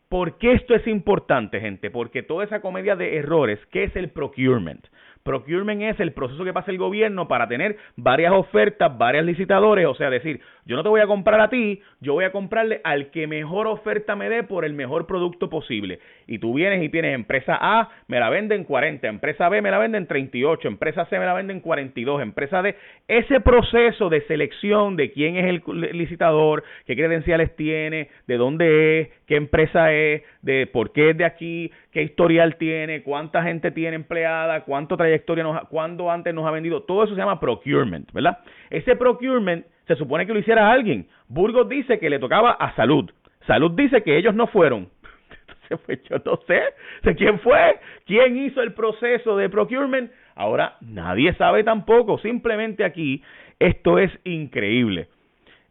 ¿Por 0.09 0.39
qué 0.39 0.53
esto 0.53 0.75
es 0.75 0.87
importante, 0.87 1.61
gente? 1.61 1.91
Porque 1.91 2.23
toda 2.23 2.45
esa 2.45 2.61
comedia 2.61 2.97
de 2.97 3.17
errores, 3.19 3.59
¿qué 3.71 3.85
es 3.85 3.95
el 3.95 4.11
procurement? 4.11 4.87
Procurement 5.29 5.83
es 5.83 6.01
el 6.01 6.13
proceso 6.13 6.43
que 6.43 6.55
pasa 6.55 6.71
el 6.71 6.79
gobierno 6.79 7.29
para 7.29 7.47
tener 7.49 7.77
varias 7.97 8.33
ofertas, 8.33 8.97
varios 8.97 9.27
licitadores, 9.27 9.85
o 9.85 9.95
sea, 9.95 10.09
decir, 10.09 10.41
yo 10.65 10.75
no 10.75 10.83
te 10.83 10.89
voy 10.89 11.03
a 11.03 11.07
comprar 11.07 11.39
a 11.39 11.51
ti, 11.51 11.83
yo 12.01 12.15
voy 12.15 12.25
a 12.25 12.33
comprarle 12.33 12.81
al 12.83 13.11
que 13.11 13.27
mejor 13.27 13.67
oferta 13.67 14.17
me 14.17 14.31
dé 14.31 14.43
por 14.43 14.65
el 14.65 14.73
mejor 14.73 15.07
producto 15.07 15.51
posible. 15.51 15.99
Y 16.27 16.39
tú 16.39 16.55
vienes 16.55 16.83
y 16.83 16.89
tienes 16.89 17.15
empresa 17.15 17.59
A, 17.61 17.91
me 18.07 18.19
la 18.21 18.31
venden 18.31 18.65
40, 18.65 19.07
empresa 19.07 19.51
B 19.51 19.61
me 19.61 19.71
la 19.71 19.77
venden 19.77 20.07
38, 20.07 20.67
empresa 20.67 21.05
C 21.11 21.19
me 21.19 21.27
la 21.27 21.35
venden 21.35 21.61
42, 21.61 22.23
empresa 22.23 22.63
D. 22.63 22.75
Ese 23.07 23.41
proceso 23.41 24.09
de 24.09 24.23
selección 24.23 24.97
de 24.97 25.13
quién 25.13 25.37
es 25.37 25.45
el 25.45 25.63
licitador, 25.93 26.65
qué 26.87 26.97
credenciales 26.97 27.55
tiene, 27.55 28.09
de 28.27 28.37
dónde 28.39 29.01
es, 29.01 29.09
qué 29.27 29.37
empresa 29.37 29.93
es, 29.93 30.23
de 30.41 30.67
por 30.67 30.93
qué 30.93 31.11
es 31.11 31.19
de 31.19 31.27
aquí, 31.27 31.71
qué 31.93 32.03
historial 32.03 32.57
tiene, 32.57 33.03
cuánta 33.03 33.43
gente 33.43 33.71
tiene 33.71 33.97
empleada, 33.97 34.65
cuánto 34.65 34.97
trayectoria 34.97 35.18
nos, 35.27 35.69
cuándo 35.69 36.11
antes 36.11 36.35
nos 36.35 36.47
ha 36.47 36.51
vendido, 36.51 36.83
todo 36.83 37.05
eso 37.05 37.15
se 37.15 37.21
llama 37.21 37.41
procurement, 37.41 38.11
¿verdad? 38.13 38.39
Ese 38.71 38.97
procurement 38.97 39.65
se 39.87 39.97
supone 39.97 40.27
que 40.27 40.33
lo 40.33 40.39
hiciera 40.39 40.71
alguien. 40.71 41.09
Burgos 41.29 41.69
dice 41.69 41.99
que 41.99 42.11
le 42.11 42.19
tocaba 42.19 42.53
a 42.53 42.75
Salud. 42.75 43.11
Salud 43.47 43.73
dice 43.73 44.03
que 44.03 44.17
ellos 44.17 44.35
no 44.35 44.47
fueron. 44.47 44.89
Entonces, 45.71 46.03
yo 46.09 46.17
no 46.25 46.39
sé, 46.47 46.63
sé 47.03 47.15
quién 47.15 47.41
fue, 47.41 47.79
quién 48.07 48.37
hizo 48.37 48.63
el 48.63 48.73
proceso 48.73 49.37
de 49.37 49.49
procurement. 49.49 50.11
Ahora 50.35 50.77
nadie 50.81 51.33
sabe 51.35 51.65
tampoco. 51.65 52.19
Simplemente 52.19 52.85
aquí 52.85 53.23
esto 53.59 53.99
es 53.99 54.11
increíble. 54.25 55.09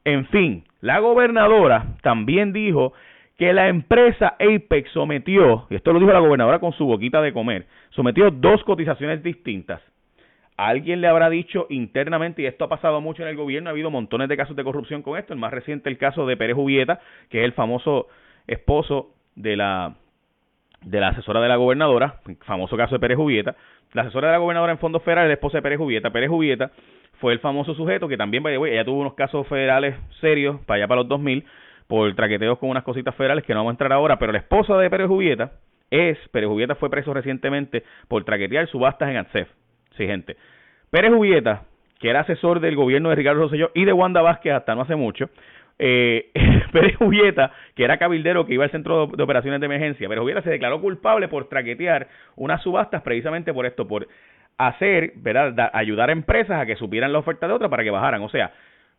En 0.04 0.25
fin, 0.27 0.63
la 0.82 1.00
gobernadora 1.00 1.98
también 2.01 2.54
dijo 2.54 2.94
que 3.38 3.53
la 3.53 3.67
empresa 3.67 4.36
Apex 4.39 4.91
sometió, 4.91 5.67
y 5.70 5.75
esto 5.75 5.94
lo 5.94 6.00
dijo 6.00 6.12
la 6.12 6.20
gobernadora 6.20 6.60
con 6.60 6.74
su 6.74 6.86
boquita 6.86 7.22
de 7.22 7.34
comer, 7.34 7.67
sometió 7.91 8.32
dos 8.32 8.63
cotizaciones 8.63 9.22
distintas. 9.22 9.82
Alguien 10.58 11.01
le 11.01 11.08
habrá 11.08 11.29
dicho 11.29 11.67
internamente, 11.70 12.41
y 12.41 12.48
esto 12.48 12.65
ha 12.65 12.70
pasado 12.70 13.00
mucho 13.00 13.22
en 13.22 13.29
el 13.29 13.36
gobierno, 13.36 13.70
ha 13.70 13.74
habido 13.74 13.91
montones 13.91 14.27
de 14.27 14.38
casos 14.38 14.56
de 14.56 14.63
corrupción 14.63 15.03
con 15.03 15.20
esto, 15.20 15.34
el 15.34 15.39
más 15.39 15.53
reciente 15.53 15.88
el 15.88 16.00
caso 16.00 16.25
de 16.25 16.36
Pérez 16.36 16.56
Jubieta, 16.56 17.00
que 17.29 17.39
es 17.39 17.46
el 17.46 17.53
famoso 17.53 18.08
esposo 18.48 19.12
de 19.36 19.56
la 19.56 19.96
de 20.82 21.00
la 21.00 21.10
asesora 21.10 21.41
de 21.41 21.48
la 21.48 21.56
gobernadora, 21.56 22.20
famoso 22.41 22.77
caso 22.77 22.96
de 22.96 23.00
Pérez 23.00 23.17
Jubieta, 23.17 23.56
la 23.94 24.03
asesora 24.03 24.27
de 24.27 24.34
la 24.34 24.39
gobernadora 24.39 24.72
en 24.72 24.77
fondos 24.79 25.03
federales, 25.03 25.29
la 25.29 25.34
esposa 25.34 25.58
de 25.58 25.63
Pérez 25.63 25.79
Jubieta. 25.79 26.12
Pérez 26.12 26.29
Jubieta 26.29 26.72
fue 27.20 27.34
el 27.34 27.39
famoso 27.39 27.74
sujeto 27.74 28.08
que 28.08 28.17
también, 28.17 28.46
ella 28.46 28.86
tuvo 28.86 29.01
unos 29.01 29.15
casos 29.15 29.48
federales 29.48 29.96
serios 30.22 30.60
para 30.65 30.77
allá 30.77 30.88
para 30.88 31.01
los 31.01 31.08
2000 31.10 31.46
por 31.88 32.13
traqueteos 32.15 32.58
con 32.60 32.70
unas 32.70 32.84
cositas 32.84 33.15
federales 33.15 33.44
que 33.44 33.53
no 33.53 33.60
vamos 33.60 33.72
a 33.72 33.75
entrar 33.75 33.94
ahora, 33.94 34.20
pero 34.20 34.32
la 34.32 34.39
esposa 34.39 34.77
de 34.77 34.89
Pérez 34.89 35.08
Jubieta 35.08 35.51
es, 35.89 36.17
Pérez 36.29 36.50
Jubieta 36.50 36.75
fue 36.75 36.89
preso 36.89 37.13
recientemente 37.13 37.84
por 38.08 38.24
traquetear 38.25 38.67
subastas 38.67 39.10
en 39.10 39.17
ATSEF. 39.17 39.50
Sí, 39.96 40.06
gente. 40.06 40.36
Pérez 40.89 41.12
Jubieta, 41.12 41.63
que 42.00 42.10
era 42.10 42.22
asesor 42.22 42.60
del 42.60 42.75
gobierno 42.75 43.10
de 43.10 43.15
Ricardo 43.15 43.41
Rosselló 43.41 43.72
y 43.74 43.86
de 43.86 43.94
Wanda 43.94 44.22
Vázquez 44.22 44.53
hasta 44.53 44.75
no 44.75 44.82
hace 44.82 44.96
mucho, 44.96 45.29
eh, 45.79 46.32
Pérez 46.74 46.98
Jubieta, 46.98 47.51
que 47.75 47.84
era 47.84 47.98
cabildero 47.98 48.46
que 48.46 48.53
iba 48.53 48.65
al 48.65 48.72
centro 48.72 49.08
de 49.08 49.24
operaciones 49.24 49.60
de 49.60 49.65
emergencia, 49.65 50.10
Pérez 50.10 50.22
Jubieta 50.22 50.41
se 50.41 50.50
declaró 50.50 50.82
culpable 50.82 51.27
por 51.27 51.48
traquetear 51.48 52.08
unas 52.36 52.62
subastas 52.62 53.01
precisamente 53.01 53.53
por 53.53 53.65
esto, 53.65 53.88
por 53.88 54.08
hacer, 54.58 55.13
¿verdad? 55.15 55.70
ayudar 55.74 56.10
a 56.10 56.13
empresas 56.13 56.60
a 56.60 56.65
que 56.65 56.75
supieran 56.75 57.13
la 57.13 57.20
oferta 57.20 57.48
de 57.48 57.53
otra 57.53 57.70
para 57.70 57.84
que 57.84 57.91
bajaran. 57.91 58.22
O 58.24 58.29
sea, 58.29 58.51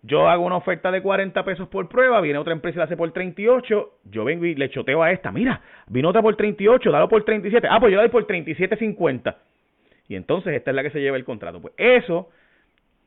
yo 0.02 0.28
hago 0.28 0.44
una 0.44 0.56
oferta 0.56 0.90
de 0.90 1.02
40 1.02 1.44
pesos 1.44 1.68
por 1.68 1.88
prueba, 1.88 2.20
viene 2.20 2.38
otra 2.38 2.52
empresa 2.52 2.76
y 2.76 2.78
la 2.78 2.84
hace 2.84 2.96
por 2.96 3.10
38, 3.10 3.90
yo 4.04 4.24
vengo 4.24 4.44
y 4.44 4.54
le 4.54 4.70
choteo 4.70 5.02
a 5.02 5.10
esta, 5.10 5.32
mira, 5.32 5.60
vino 5.88 6.08
otra 6.08 6.22
por 6.22 6.36
38, 6.36 6.90
dalo 6.90 7.08
por 7.08 7.24
37, 7.24 7.66
ah, 7.70 7.80
pues 7.80 7.92
yo 7.92 7.98
doy 7.98 8.08
por 8.08 8.26
37.50. 8.26 9.36
Y 10.08 10.14
entonces 10.14 10.54
esta 10.54 10.70
es 10.70 10.74
la 10.74 10.82
que 10.82 10.90
se 10.90 11.00
lleva 11.00 11.16
el 11.16 11.24
contrato. 11.24 11.60
Pues 11.60 11.74
eso, 11.76 12.30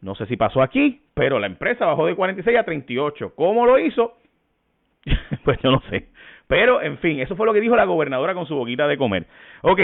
no 0.02 0.16
sé 0.16 0.26
si 0.28 0.38
pasó 0.38 0.62
aquí, 0.62 1.02
pero 1.14 1.40
la 1.40 1.48
empresa 1.48 1.86
bajó 1.86 2.06
de 2.06 2.16
46 2.16 2.58
a 2.58 2.64
38. 2.64 3.34
¿Cómo 3.36 3.66
lo 3.66 3.80
hizo? 3.80 4.18
pues 5.44 5.58
yo 5.64 5.72
no 5.72 5.82
sé. 5.90 6.10
Pero, 6.48 6.82
en 6.82 6.98
fin, 7.00 7.20
eso 7.20 7.36
fue 7.36 7.46
lo 7.46 7.54
que 7.54 7.62
dijo 7.62 7.76
la 7.76 7.86
gobernadora 7.86 8.34
con 8.34 8.46
su 8.46 8.56
boquita 8.56 8.88
de 8.88 8.98
comer. 8.98 9.26
Ok, 9.62 9.80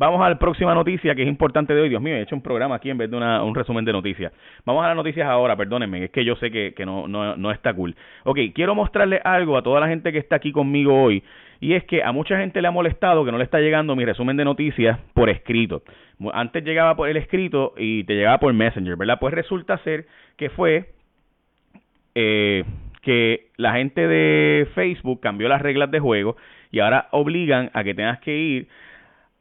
Vamos 0.00 0.22
a 0.22 0.30
la 0.30 0.38
próxima 0.38 0.74
noticia 0.74 1.14
que 1.14 1.20
es 1.20 1.28
importante 1.28 1.74
de 1.74 1.82
hoy. 1.82 1.90
Dios 1.90 2.00
mío, 2.00 2.14
he 2.14 2.22
hecho 2.22 2.34
un 2.34 2.40
programa 2.40 2.76
aquí 2.76 2.88
en 2.88 2.96
vez 2.96 3.10
de 3.10 3.18
un 3.18 3.54
resumen 3.54 3.84
de 3.84 3.92
noticias. 3.92 4.32
Vamos 4.64 4.82
a 4.82 4.88
las 4.88 4.96
noticias 4.96 5.28
ahora, 5.28 5.56
perdónenme, 5.56 6.04
es 6.04 6.10
que 6.10 6.24
yo 6.24 6.36
sé 6.36 6.50
que, 6.50 6.86
no, 6.86 7.06
no, 7.06 7.36
no 7.36 7.50
está 7.50 7.74
cool. 7.74 7.94
Ok, 8.24 8.38
quiero 8.54 8.74
mostrarle 8.74 9.20
algo 9.22 9.58
a 9.58 9.62
toda 9.62 9.78
la 9.78 9.88
gente 9.88 10.10
que 10.10 10.16
está 10.16 10.36
aquí 10.36 10.52
conmigo 10.52 11.02
hoy. 11.02 11.22
Y 11.60 11.74
es 11.74 11.84
que 11.84 12.02
a 12.02 12.12
mucha 12.12 12.38
gente 12.38 12.62
le 12.62 12.68
ha 12.68 12.70
molestado 12.70 13.26
que 13.26 13.30
no 13.30 13.36
le 13.36 13.44
está 13.44 13.60
llegando 13.60 13.94
mi 13.94 14.06
resumen 14.06 14.38
de 14.38 14.46
noticias 14.46 14.98
por 15.12 15.28
escrito. 15.28 15.82
Antes 16.32 16.64
llegaba 16.64 16.96
por 16.96 17.10
el 17.10 17.18
escrito 17.18 17.74
y 17.76 18.04
te 18.04 18.14
llegaba 18.14 18.38
por 18.38 18.54
Messenger, 18.54 18.96
¿verdad? 18.96 19.18
Pues 19.20 19.34
resulta 19.34 19.76
ser 19.84 20.06
que 20.38 20.48
fue 20.48 20.94
eh, 22.14 22.64
que 23.02 23.48
la 23.58 23.74
gente 23.74 24.08
de 24.08 24.66
Facebook 24.74 25.20
cambió 25.20 25.46
las 25.50 25.60
reglas 25.60 25.90
de 25.90 26.00
juego 26.00 26.38
y 26.70 26.80
ahora 26.80 27.08
obligan 27.10 27.70
a 27.74 27.84
que 27.84 27.92
tengas 27.92 28.18
que 28.20 28.34
ir 28.34 28.68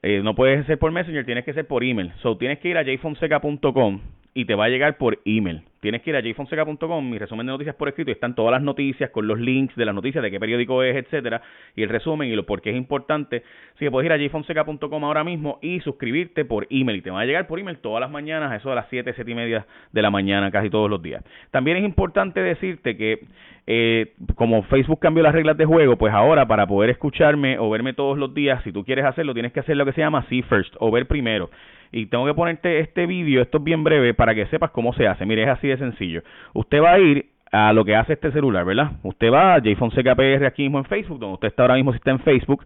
eh, 0.01 0.21
no 0.23 0.35
puedes 0.35 0.65
ser 0.65 0.79
por 0.79 0.91
Messenger, 0.91 1.25
tienes 1.25 1.45
que 1.45 1.53
ser 1.53 1.67
por 1.67 1.83
email. 1.83 2.11
So, 2.21 2.37
tienes 2.37 2.59
que 2.59 2.69
ir 2.69 2.77
a 2.77 2.83
jfonseca.com 2.83 3.99
y 4.33 4.45
te 4.45 4.55
va 4.55 4.65
a 4.65 4.69
llegar 4.69 4.97
por 4.97 5.19
email. 5.25 5.63
Tienes 5.79 6.01
que 6.01 6.09
ir 6.09 6.15
a 6.17 6.21
jfonseca.com, 6.21 7.09
mi 7.09 7.17
resumen 7.17 7.45
de 7.45 7.53
noticias 7.53 7.75
por 7.75 7.87
escrito, 7.87 8.11
y 8.11 8.13
están 8.13 8.35
todas 8.35 8.51
las 8.51 8.61
noticias 8.61 9.11
con 9.11 9.27
los 9.27 9.39
links 9.39 9.75
de 9.75 9.85
las 9.85 9.95
noticias, 9.95 10.21
de 10.21 10.29
qué 10.29 10.39
periódico 10.39 10.83
es, 10.83 10.95
etcétera, 10.95 11.41
y 11.75 11.83
el 11.83 11.89
resumen 11.89 12.29
y 12.29 12.35
lo 12.35 12.45
por 12.45 12.61
qué 12.61 12.71
es 12.71 12.75
importante. 12.75 13.43
Así 13.75 13.85
que 13.85 13.91
puedes 13.91 14.05
ir 14.05 14.11
a 14.11 14.17
jfonseca.com 14.17 15.05
ahora 15.05 15.23
mismo 15.23 15.57
y 15.61 15.79
suscribirte 15.79 16.43
por 16.43 16.67
email. 16.69 16.97
Y 16.97 17.01
te 17.01 17.11
va 17.11 17.21
a 17.21 17.25
llegar 17.25 17.47
por 17.47 17.59
email 17.59 17.77
todas 17.77 18.01
las 18.01 18.11
mañanas, 18.11 18.53
eso 18.59 18.71
a 18.71 18.75
las 18.75 18.87
7, 18.89 19.13
7 19.13 19.31
y 19.31 19.35
media 19.35 19.65
de 19.93 20.01
la 20.01 20.09
mañana, 20.09 20.51
casi 20.51 20.69
todos 20.69 20.89
los 20.89 21.01
días. 21.01 21.23
También 21.51 21.77
es 21.77 21.83
importante 21.83 22.41
decirte 22.41 22.97
que 22.97 23.19
eh, 23.65 24.13
como 24.35 24.63
Facebook 24.63 24.99
cambió 24.99 25.23
las 25.23 25.33
reglas 25.33 25.55
de 25.55 25.65
juego, 25.65 25.95
pues 25.97 26.13
ahora 26.13 26.45
para 26.45 26.67
poder 26.67 26.89
escucharme 26.89 27.57
o 27.57 27.69
verme 27.69 27.93
todos 27.93 28.17
los 28.17 28.33
días, 28.33 28.61
si 28.63 28.73
tú 28.73 28.83
quieres 28.83 29.05
hacerlo, 29.05 29.33
tienes 29.33 29.53
que 29.53 29.61
hacer 29.61 29.77
lo 29.77 29.85
que 29.85 29.93
se 29.93 30.01
llama 30.01 30.25
See 30.27 30.41
First 30.41 30.75
o 30.79 30.91
ver 30.91 31.07
primero 31.07 31.49
y 31.91 32.05
tengo 32.05 32.25
que 32.25 32.33
ponerte 32.33 32.79
este 32.79 33.05
vídeo, 33.05 33.41
esto 33.41 33.57
es 33.57 33.63
bien 33.63 33.83
breve, 33.83 34.13
para 34.13 34.35
que 34.35 34.45
sepas 34.47 34.71
cómo 34.71 34.93
se 34.93 35.07
hace. 35.07 35.25
Mire, 35.25 35.43
es 35.43 35.49
así 35.49 35.68
de 35.71 35.77
sencillo. 35.77 36.21
Usted 36.53 36.81
va 36.81 36.93
a 36.93 36.99
ir 36.99 37.25
a 37.51 37.73
lo 37.73 37.83
que 37.83 37.95
hace 37.95 38.13
este 38.13 38.31
celular, 38.31 38.65
¿verdad? 38.65 38.91
Usted 39.03 39.31
va 39.31 39.55
a 39.55 39.59
JFonseca 39.59 40.15
PR 40.15 40.45
aquí 40.45 40.63
mismo 40.63 40.79
en 40.79 40.85
Facebook, 40.85 41.19
donde 41.19 41.35
usted 41.35 41.47
está 41.47 41.63
ahora 41.63 41.75
mismo, 41.75 41.91
si 41.91 41.97
está 41.97 42.11
en 42.11 42.19
Facebook, 42.19 42.65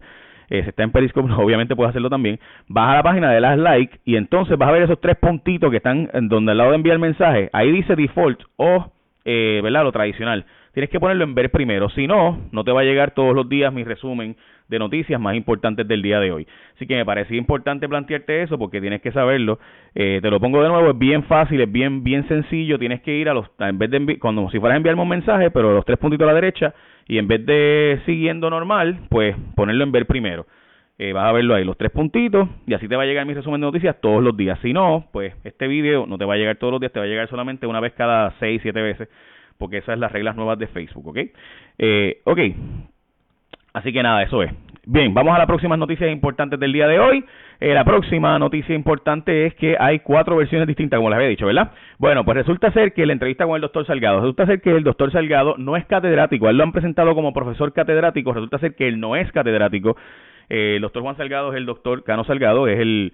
eh, 0.50 0.62
si 0.62 0.68
está 0.68 0.82
en 0.82 0.90
Periscope, 0.90 1.32
obviamente 1.38 1.74
puede 1.74 1.90
hacerlo 1.90 2.10
también. 2.10 2.38
Vas 2.68 2.90
a 2.90 2.96
la 2.96 3.02
página 3.02 3.30
de 3.32 3.40
las 3.40 3.58
like 3.58 3.98
y 4.04 4.16
entonces 4.16 4.58
vas 4.58 4.68
a 4.68 4.72
ver 4.72 4.82
esos 4.82 5.00
tres 5.00 5.16
puntitos 5.16 5.70
que 5.70 5.78
están 5.78 6.10
donde 6.28 6.52
al 6.52 6.58
lado 6.58 6.70
de 6.70 6.76
enviar 6.76 6.98
mensaje. 6.98 7.48
Ahí 7.52 7.72
dice 7.72 7.96
default 7.96 8.40
o, 8.56 8.92
eh, 9.24 9.60
¿verdad? 9.62 9.84
Lo 9.84 9.92
tradicional. 9.92 10.44
Tienes 10.74 10.90
que 10.90 11.00
ponerlo 11.00 11.24
en 11.24 11.34
ver 11.34 11.50
primero. 11.50 11.88
Si 11.90 12.06
no, 12.06 12.38
no 12.50 12.64
te 12.64 12.72
va 12.72 12.80
a 12.80 12.84
llegar 12.84 13.12
todos 13.12 13.34
los 13.34 13.48
días 13.48 13.72
mi 13.72 13.84
resumen 13.84 14.36
de 14.68 14.78
noticias 14.78 15.20
más 15.20 15.36
importantes 15.36 15.86
del 15.86 16.02
día 16.02 16.18
de 16.20 16.32
hoy. 16.32 16.46
Así 16.74 16.86
que 16.86 16.96
me 16.96 17.04
parecía 17.04 17.38
importante 17.38 17.88
plantearte 17.88 18.42
eso 18.42 18.58
porque 18.58 18.80
tienes 18.80 19.00
que 19.00 19.12
saberlo. 19.12 19.60
Eh, 19.94 20.18
te 20.20 20.30
lo 20.30 20.40
pongo 20.40 20.62
de 20.62 20.68
nuevo, 20.68 20.90
es 20.90 20.98
bien 20.98 21.22
fácil, 21.24 21.60
es 21.60 21.70
bien 21.70 22.02
bien 22.02 22.26
sencillo. 22.26 22.78
Tienes 22.78 23.02
que 23.02 23.14
ir 23.16 23.28
a 23.28 23.34
los, 23.34 23.46
en 23.60 23.78
vez 23.78 23.90
de 23.90 24.18
cuando 24.18 24.50
si 24.50 24.58
fueras 24.58 24.74
a 24.74 24.76
enviarme 24.78 25.02
un 25.02 25.08
mensaje, 25.08 25.50
pero 25.50 25.72
los 25.72 25.84
tres 25.84 25.98
puntitos 25.98 26.24
a 26.24 26.32
la 26.32 26.34
derecha 26.34 26.74
y 27.06 27.18
en 27.18 27.28
vez 27.28 27.46
de 27.46 28.00
siguiendo 28.04 28.50
normal, 28.50 28.98
pues 29.10 29.36
ponerlo 29.54 29.84
en 29.84 29.92
ver 29.92 30.06
primero. 30.06 30.46
Eh, 30.96 31.12
vas 31.12 31.28
a 31.28 31.32
verlo 31.32 31.54
ahí, 31.54 31.64
los 31.64 31.76
tres 31.76 31.90
puntitos, 31.90 32.48
y 32.68 32.74
así 32.74 32.86
te 32.86 32.94
va 32.94 33.02
a 33.02 33.06
llegar 33.06 33.26
mi 33.26 33.34
resumen 33.34 33.60
de 33.60 33.66
noticias 33.66 34.00
todos 34.00 34.22
los 34.22 34.36
días. 34.36 34.58
Si 34.62 34.72
no, 34.72 35.08
pues 35.12 35.34
este 35.42 35.66
video 35.66 36.06
no 36.06 36.18
te 36.18 36.24
va 36.24 36.34
a 36.34 36.36
llegar 36.36 36.56
todos 36.56 36.70
los 36.70 36.80
días, 36.80 36.92
te 36.92 37.00
va 37.00 37.04
a 37.04 37.08
llegar 37.08 37.28
solamente 37.28 37.66
una 37.66 37.80
vez 37.80 37.94
cada 37.94 38.32
seis, 38.38 38.60
siete 38.62 38.80
veces, 38.80 39.08
porque 39.58 39.78
esas 39.78 39.94
son 39.94 40.00
las 40.00 40.12
reglas 40.12 40.36
nuevas 40.36 40.58
de 40.58 40.66
Facebook, 40.66 41.06
¿ok? 41.08 41.18
Eh, 41.78 42.20
ok, 42.24 42.38
Así 43.74 43.92
que 43.92 44.04
nada, 44.04 44.22
eso 44.22 44.40
es. 44.40 44.52
Bien, 44.86 45.12
vamos 45.12 45.34
a 45.34 45.38
las 45.38 45.48
próximas 45.48 45.76
noticias 45.76 46.08
importantes 46.12 46.60
del 46.60 46.72
día 46.72 46.86
de 46.86 47.00
hoy. 47.00 47.24
Eh, 47.58 47.74
la 47.74 47.84
próxima 47.84 48.38
noticia 48.38 48.72
importante 48.72 49.46
es 49.46 49.54
que 49.56 49.76
hay 49.80 49.98
cuatro 49.98 50.36
versiones 50.36 50.68
distintas, 50.68 50.98
como 50.98 51.10
les 51.10 51.16
había 51.16 51.28
dicho, 51.28 51.46
¿verdad? 51.46 51.72
Bueno, 51.98 52.24
pues 52.24 52.36
resulta 52.36 52.70
ser 52.72 52.92
que 52.92 53.04
la 53.04 53.14
entrevista 53.14 53.46
con 53.46 53.56
el 53.56 53.62
doctor 53.62 53.84
Salgado, 53.84 54.20
resulta 54.20 54.46
ser 54.46 54.60
que 54.60 54.70
el 54.70 54.84
doctor 54.84 55.10
Salgado 55.10 55.56
no 55.58 55.76
es 55.76 55.84
catedrático, 55.86 56.48
él 56.48 56.56
lo 56.56 56.62
han 56.62 56.70
presentado 56.70 57.16
como 57.16 57.32
profesor 57.32 57.72
catedrático, 57.72 58.32
resulta 58.32 58.58
ser 58.58 58.76
que 58.76 58.86
él 58.86 59.00
no 59.00 59.16
es 59.16 59.30
catedrático. 59.32 59.96
Eh, 60.48 60.74
el 60.76 60.82
doctor 60.82 61.02
Juan 61.02 61.16
Salgado 61.16 61.50
es 61.50 61.56
el 61.56 61.66
doctor 61.66 62.04
Cano 62.04 62.22
Salgado, 62.24 62.68
es 62.68 62.78
el 62.78 63.12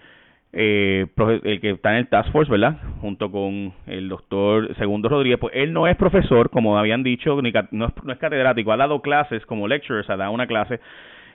eh, 0.53 1.07
el 1.45 1.61
que 1.61 1.71
está 1.71 1.93
en 1.93 1.97
el 1.99 2.09
Task 2.09 2.33
Force, 2.33 2.51
¿verdad? 2.51 2.77
Junto 3.01 3.31
con 3.31 3.73
el 3.87 4.09
doctor 4.09 4.75
Segundo 4.77 5.09
Rodríguez, 5.09 5.39
pues 5.39 5.55
él 5.55 5.73
no 5.73 5.87
es 5.87 5.97
profesor, 5.97 6.51
como 6.51 6.77
habían 6.77 7.03
dicho, 7.03 7.41
ni, 7.41 7.53
no, 7.71 7.87
es, 7.87 7.93
no 8.03 8.13
es 8.13 8.19
catedrático, 8.19 8.73
ha 8.73 8.77
dado 8.77 9.01
clases 9.01 9.47
como 9.47 9.69
lecturer, 9.69 10.05
ha 10.09 10.17
dado 10.17 10.33
una 10.33 10.47
clase. 10.47 10.81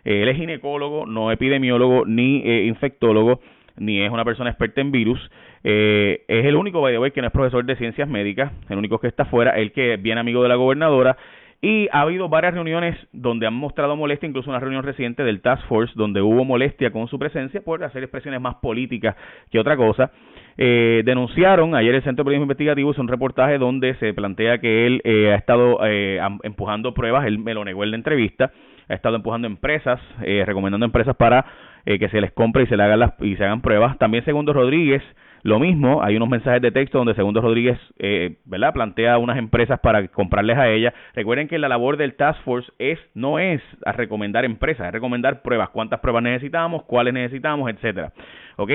Eh, 0.03 0.23
él 0.23 0.27
es 0.29 0.37
ginecólogo, 0.37 1.05
no 1.05 1.31
epidemiólogo, 1.31 2.05
ni 2.05 2.41
eh, 2.45 2.65
infectólogo, 2.65 3.39
ni 3.77 4.01
es 4.01 4.11
una 4.11 4.25
persona 4.25 4.49
experta 4.49 4.81
en 4.81 4.91
virus. 4.91 5.19
es 5.63 6.19
el 6.27 6.55
único, 6.55 6.81
by 6.81 6.93
the 6.93 6.99
way, 6.99 7.11
que 7.11 7.21
no 7.21 7.27
es 7.27 7.33
profesor 7.33 7.65
de 7.65 7.75
ciencias 7.75 8.07
médicas, 8.07 8.51
el 8.69 8.77
único 8.77 8.99
que 8.99 9.07
está 9.07 9.25
fuera, 9.25 9.51
el 9.51 9.71
que 9.71 9.93
es 9.93 10.01
bien 10.01 10.17
amigo 10.17 10.43
de 10.43 10.49
la 10.49 10.55
gobernadora 10.55 11.17
y 11.65 11.89
ha 11.91 12.01
habido 12.01 12.29
varias 12.29 12.53
reuniones 12.53 12.95
donde 13.11 13.47
han 13.47 13.55
mostrado 13.55 13.95
molestia, 13.95 14.29
incluso 14.29 14.51
una 14.51 14.59
reunión 14.59 14.83
reciente 14.83 15.23
del 15.23 15.41
Task 15.41 15.67
Force, 15.67 15.91
donde 15.95 16.21
hubo 16.21 16.45
molestia 16.45 16.91
con 16.91 17.07
su 17.07 17.17
presencia 17.17 17.59
por 17.59 17.83
hacer 17.83 18.03
expresiones 18.03 18.39
más 18.39 18.57
políticas 18.57 19.15
que 19.49 19.57
otra 19.57 19.75
cosa. 19.75 20.11
Eh, 20.59 21.01
denunciaron 21.05 21.73
ayer 21.73 21.95
el 21.95 22.03
Centro 22.03 22.23
de 22.23 22.25
Periodismo 22.25 22.43
Investigativo, 22.43 22.91
es 22.91 22.99
un 22.99 23.07
reportaje 23.07 23.57
donde 23.57 23.95
se 23.95 24.13
plantea 24.13 24.59
que 24.59 24.85
él 24.85 25.01
eh, 25.05 25.31
ha 25.33 25.37
estado 25.37 25.79
eh, 25.87 26.19
empujando 26.43 26.93
pruebas, 26.93 27.25
él 27.25 27.39
me 27.39 27.55
lo 27.55 27.65
negó 27.65 27.83
en 27.83 27.89
la 27.89 27.97
entrevista, 27.97 28.51
ha 28.87 28.93
estado 28.93 29.15
empujando 29.15 29.47
empresas, 29.47 29.99
eh, 30.21 30.43
recomendando 30.45 30.85
empresas 30.85 31.15
para 31.15 31.47
que 31.83 32.09
se 32.09 32.21
les 32.21 32.31
compre 32.31 32.63
y 32.63 32.65
se 32.67 32.77
le 32.77 32.83
hagan 32.83 32.99
las, 32.99 33.13
y 33.21 33.35
se 33.37 33.43
hagan 33.43 33.61
pruebas. 33.61 33.97
También 33.97 34.23
Segundo 34.25 34.53
Rodríguez 34.53 35.03
lo 35.45 35.59
mismo, 35.59 36.01
hay 36.01 36.15
unos 36.15 36.27
mensajes 36.27 36.59
de 36.59 36.71
texto 36.71 36.97
donde 36.97 37.13
Segundo 37.13 37.39
Rodríguez 37.39 37.77
eh, 37.99 38.37
¿verdad? 38.45 38.73
plantea 38.73 39.19
unas 39.19 39.37
empresas 39.37 39.79
para 39.79 40.07
comprarles 40.07 40.57
a 40.57 40.71
ella. 40.71 40.91
Recuerden 41.13 41.47
que 41.47 41.59
la 41.59 41.69
labor 41.69 41.97
del 41.97 42.15
Task 42.15 42.41
Force 42.41 42.71
es 42.79 42.97
no 43.13 43.37
es 43.37 43.61
a 43.85 43.91
recomendar 43.91 44.43
empresas, 44.43 44.87
es 44.87 44.91
recomendar 44.91 45.43
pruebas, 45.43 45.69
cuántas 45.69 45.99
pruebas 45.99 46.23
necesitamos, 46.23 46.81
cuáles 46.85 47.13
necesitamos, 47.13 47.69
etcétera. 47.69 48.11
¿Ok? 48.55 48.71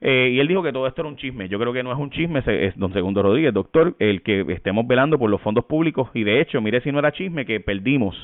Eh, 0.00 0.30
y 0.32 0.40
él 0.40 0.48
dijo 0.48 0.62
que 0.62 0.72
todo 0.72 0.86
esto 0.86 1.02
era 1.02 1.08
un 1.10 1.16
chisme. 1.16 1.50
Yo 1.50 1.58
creo 1.58 1.74
que 1.74 1.82
no 1.82 1.92
es 1.92 1.98
un 1.98 2.08
chisme, 2.08 2.42
es 2.46 2.78
don 2.78 2.94
Segundo 2.94 3.22
Rodríguez, 3.22 3.52
doctor, 3.52 3.94
el 3.98 4.22
que 4.22 4.46
estemos 4.54 4.86
velando 4.86 5.18
por 5.18 5.28
los 5.28 5.42
fondos 5.42 5.66
públicos. 5.66 6.08
Y 6.14 6.24
de 6.24 6.40
hecho, 6.40 6.62
mire 6.62 6.80
si 6.80 6.90
no 6.90 7.00
era 7.00 7.12
chisme 7.12 7.44
que 7.44 7.60
perdimos 7.60 8.16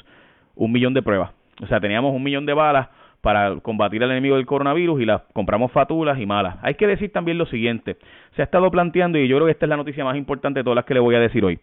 un 0.55 0.73
millón 0.73 0.95
de 0.95 1.03
pruebas. 1.03 1.33
O 1.61 1.67
sea, 1.67 1.79
teníamos 1.79 2.15
un 2.15 2.23
millón 2.23 2.47
de 2.47 2.55
balas 2.55 2.89
para 3.27 3.59
combatir 3.59 4.05
al 4.05 4.13
enemigo 4.13 4.37
del 4.37 4.47
coronavirus 4.47 5.03
y 5.03 5.05
las 5.05 5.21
compramos 5.33 5.73
fatulas 5.73 6.17
y 6.21 6.27
malas. 6.27 6.59
Hay 6.63 6.75
que 6.75 6.87
decir 6.87 7.11
también 7.11 7.39
lo 7.39 7.47
siguiente, 7.47 7.97
se 8.37 8.43
ha 8.43 8.45
estado 8.45 8.71
planteando 8.71 9.19
y 9.19 9.27
yo 9.27 9.35
creo 9.35 9.47
que 9.47 9.51
esta 9.51 9.67
es 9.67 9.71
la 9.71 9.77
noticia 9.77 10.05
más 10.05 10.17
importante 10.17 10.61
de 10.61 10.63
todas 10.63 10.77
las 10.77 10.85
que 10.85 10.95
le 10.95 11.01
voy 11.01 11.17
a 11.17 11.19
decir 11.19 11.45
hoy. 11.45 11.59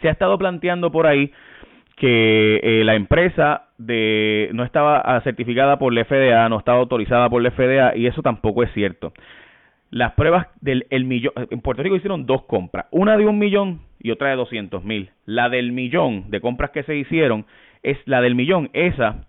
Se 0.00 0.08
ha 0.08 0.10
estado 0.10 0.38
planteando 0.38 0.90
por 0.90 1.06
ahí 1.06 1.32
que 1.96 2.60
eh, 2.62 2.82
la 2.82 2.94
empresa 2.94 3.64
de 3.76 4.48
no 4.54 4.64
estaba 4.64 5.02
ah, 5.04 5.20
certificada 5.20 5.78
por 5.78 5.92
la 5.92 6.02
FDA, 6.02 6.48
no 6.48 6.58
estaba 6.58 6.78
autorizada 6.78 7.28
por 7.28 7.42
la 7.42 7.50
FDA 7.50 7.94
y 7.94 8.06
eso 8.06 8.22
tampoco 8.22 8.62
es 8.62 8.72
cierto. 8.72 9.12
Las 9.90 10.12
pruebas 10.12 10.46
del 10.62 10.86
el 10.88 11.04
millón, 11.04 11.34
en 11.36 11.60
Puerto 11.60 11.82
Rico 11.82 11.96
hicieron 11.96 12.24
dos 12.24 12.44
compras, 12.44 12.86
una 12.90 13.18
de 13.18 13.26
un 13.26 13.38
millón 13.38 13.80
y 14.00 14.12
otra 14.12 14.30
de 14.30 14.36
doscientos 14.36 14.82
mil. 14.82 15.10
La 15.26 15.50
del 15.50 15.72
millón 15.72 16.30
de 16.30 16.40
compras 16.40 16.70
que 16.70 16.84
se 16.84 16.96
hicieron 16.96 17.44
es 17.82 17.98
la 18.06 18.22
del 18.22 18.34
millón, 18.34 18.70
esa 18.72 19.26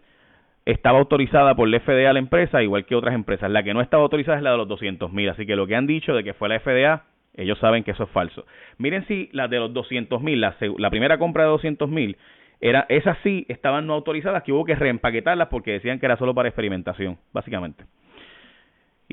estaba 0.66 1.00
autorizada 1.00 1.56
por 1.56 1.68
la 1.68 1.80
FDA 1.80 2.14
la 2.14 2.20
empresa, 2.20 2.62
igual 2.62 2.86
que 2.86 2.96
otras 2.96 3.16
empresas. 3.16 3.50
La 3.50 3.64
que 3.64 3.74
no 3.74 3.82
estaba 3.82 4.04
autorizada 4.04 4.38
es 4.38 4.44
la 4.44 4.52
de 4.52 4.58
los 4.58 4.68
doscientos 4.68 5.12
mil, 5.12 5.30
así 5.30 5.46
que 5.46 5.56
lo 5.56 5.68
que 5.68 5.76
han 5.76 5.88
dicho 5.88 6.14
de 6.14 6.24
que 6.24 6.34
fue 6.34 6.50
la 6.50 6.60
FDA, 6.60 7.04
ellos 7.36 7.58
saben 7.60 7.84
que 7.84 7.92
eso 7.92 8.04
es 8.04 8.10
falso. 8.10 8.46
Miren 8.78 9.06
si 9.08 9.30
la 9.32 9.48
de 9.48 9.60
los 9.60 9.74
doscientos 9.74 10.22
mil, 10.22 10.42
la, 10.42 10.56
la 10.78 10.90
primera 10.90 11.18
compra 11.18 11.44
de 11.44 11.50
doscientos 11.50 11.90
mil, 11.90 12.18
era, 12.60 12.86
esas 12.90 13.18
sí 13.24 13.46
estaban 13.50 13.88
no 13.88 13.94
autorizadas, 13.94 14.44
que 14.44 14.52
hubo 14.52 14.66
que 14.66 14.76
reempaquetarlas 14.76 15.48
porque 15.48 15.72
decían 15.72 16.00
que 16.00 16.06
era 16.06 16.18
solo 16.18 16.36
para 16.36 16.50
experimentación, 16.50 17.18
básicamente. 17.34 17.86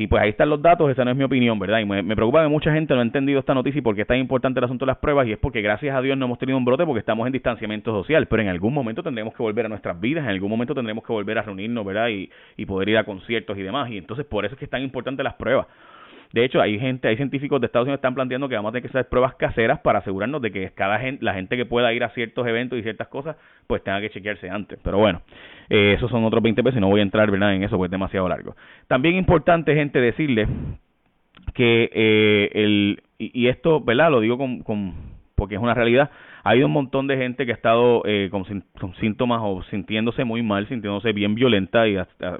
Y 0.01 0.07
pues 0.07 0.23
ahí 0.23 0.31
están 0.31 0.49
los 0.49 0.63
datos, 0.63 0.89
esa 0.89 1.05
no 1.05 1.11
es 1.11 1.17
mi 1.17 1.25
opinión, 1.25 1.59
¿verdad? 1.59 1.81
Y 1.81 1.85
me, 1.85 2.15
preocupa 2.15 2.45
que 2.45 2.49
mucha 2.49 2.73
gente 2.73 2.95
no 2.95 3.01
ha 3.01 3.03
entendido 3.03 3.41
esta 3.41 3.53
noticia 3.53 3.81
y 3.81 3.83
por 3.83 3.97
qué 3.97 4.03
es 4.03 4.07
tan 4.07 4.19
importante 4.19 4.61
el 4.61 4.65
asunto 4.65 4.85
de 4.85 4.91
las 4.91 4.99
pruebas 4.99 5.27
y 5.27 5.33
es 5.33 5.39
porque 5.39 5.61
gracias 5.61 5.93
a 5.97 6.01
Dios 6.01 6.17
no 6.17 6.27
hemos 6.27 6.39
tenido 6.39 6.57
un 6.57 6.65
brote 6.65 6.87
porque 6.87 7.01
estamos 7.01 7.27
en 7.27 7.33
distanciamiento 7.33 7.91
social, 7.91 8.29
pero 8.29 8.41
en 8.41 8.49
algún 8.49 8.73
momento 8.73 9.03
tendremos 9.03 9.35
que 9.35 9.43
volver 9.43 9.67
a 9.67 9.69
nuestras 9.69 10.01
vidas, 10.01 10.23
en 10.23 10.31
algún 10.31 10.51
momento 10.51 10.73
tendremos 10.73 11.03
que 11.03 11.13
volver 11.13 11.39
a 11.39 11.43
reunirnos, 11.43 11.85
¿verdad? 11.85 12.11
Y, 12.11 12.31
y 12.57 12.65
poder 12.65 12.91
ir 12.91 12.97
a 12.97 13.03
conciertos 13.03 13.59
y 13.59 13.63
demás. 13.63 13.91
Y 13.91 13.99
entonces 13.99 14.25
por 14.25 14.45
eso 14.45 14.55
es 14.55 14.59
que 14.61 14.67
es 14.67 14.71
tan 14.71 14.83
importante 14.83 15.25
las 15.25 15.35
pruebas. 15.35 15.67
De 16.33 16.45
hecho, 16.45 16.61
hay 16.61 16.79
gente, 16.79 17.09
hay 17.09 17.17
científicos 17.17 17.61
de 17.61 17.67
Estados 17.67 17.87
Unidos 17.87 17.99
que 17.99 18.07
están 18.07 18.15
planteando 18.15 18.49
que 18.49 18.55
vamos 18.55 18.71
a 18.71 18.73
tener 18.73 18.83
que 18.83 18.89
hacer 18.89 19.09
pruebas 19.09 19.35
caseras 19.37 19.81
para 19.81 20.01
asegurarnos 20.01 20.43
de 20.43 20.53
que 20.53 20.71
cada 20.73 20.99
gente, 20.99 21.25
la 21.25 21.35
gente 21.35 21.57
que 21.57 21.65
pueda 21.65 21.93
ir 21.93 22.05
a 22.05 22.11
ciertos 22.11 22.47
eventos 22.47 22.79
y 22.79 22.83
ciertas 22.83 23.09
cosas, 23.09 23.37
pues 23.67 23.83
tenga 23.83 24.01
que 24.01 24.11
chequearse 24.11 24.51
antes. 24.51 24.79
Pero 24.83 24.99
bueno, 24.99 25.23
eh, 25.71 25.95
esos 25.97 26.11
son 26.11 26.25
otros 26.25 26.43
20 26.43 26.63
pesos 26.63 26.79
y 26.79 26.81
no 26.81 26.89
voy 26.89 27.01
a 27.01 27.03
entrar 27.03 27.31
¿verdad? 27.31 27.55
en 27.55 27.63
eso 27.63 27.77
porque 27.77 27.87
es 27.87 27.93
demasiado 27.93 28.29
largo. 28.29 28.57
También 28.89 29.15
importante, 29.15 29.75
gente, 29.75 30.01
decirle 30.01 30.47
que 31.55 31.91
eh, 31.93 32.51
el, 32.55 33.03
y, 33.19 33.49
esto, 33.49 33.81
¿verdad? 33.81 34.11
Lo 34.11 34.21
digo 34.21 34.37
con, 34.37 34.61
con, 34.63 34.95
porque 35.35 35.55
es 35.55 35.61
una 35.61 35.75
realidad. 35.75 36.11
Ha 36.45 36.51
habido 36.51 36.67
un 36.67 36.73
montón 36.73 37.07
de 37.07 37.17
gente 37.17 37.45
que 37.47 37.53
ha 37.53 37.55
estado 37.55 38.03
eh, 38.05 38.29
con, 38.31 38.45
síntomas 39.01 39.41
o 39.43 39.63
sintiéndose 39.65 40.25
muy 40.25 40.43
mal, 40.43 40.69
sintiéndose 40.69 41.13
bien 41.13 41.35
violenta 41.35 41.89
y, 41.89 41.97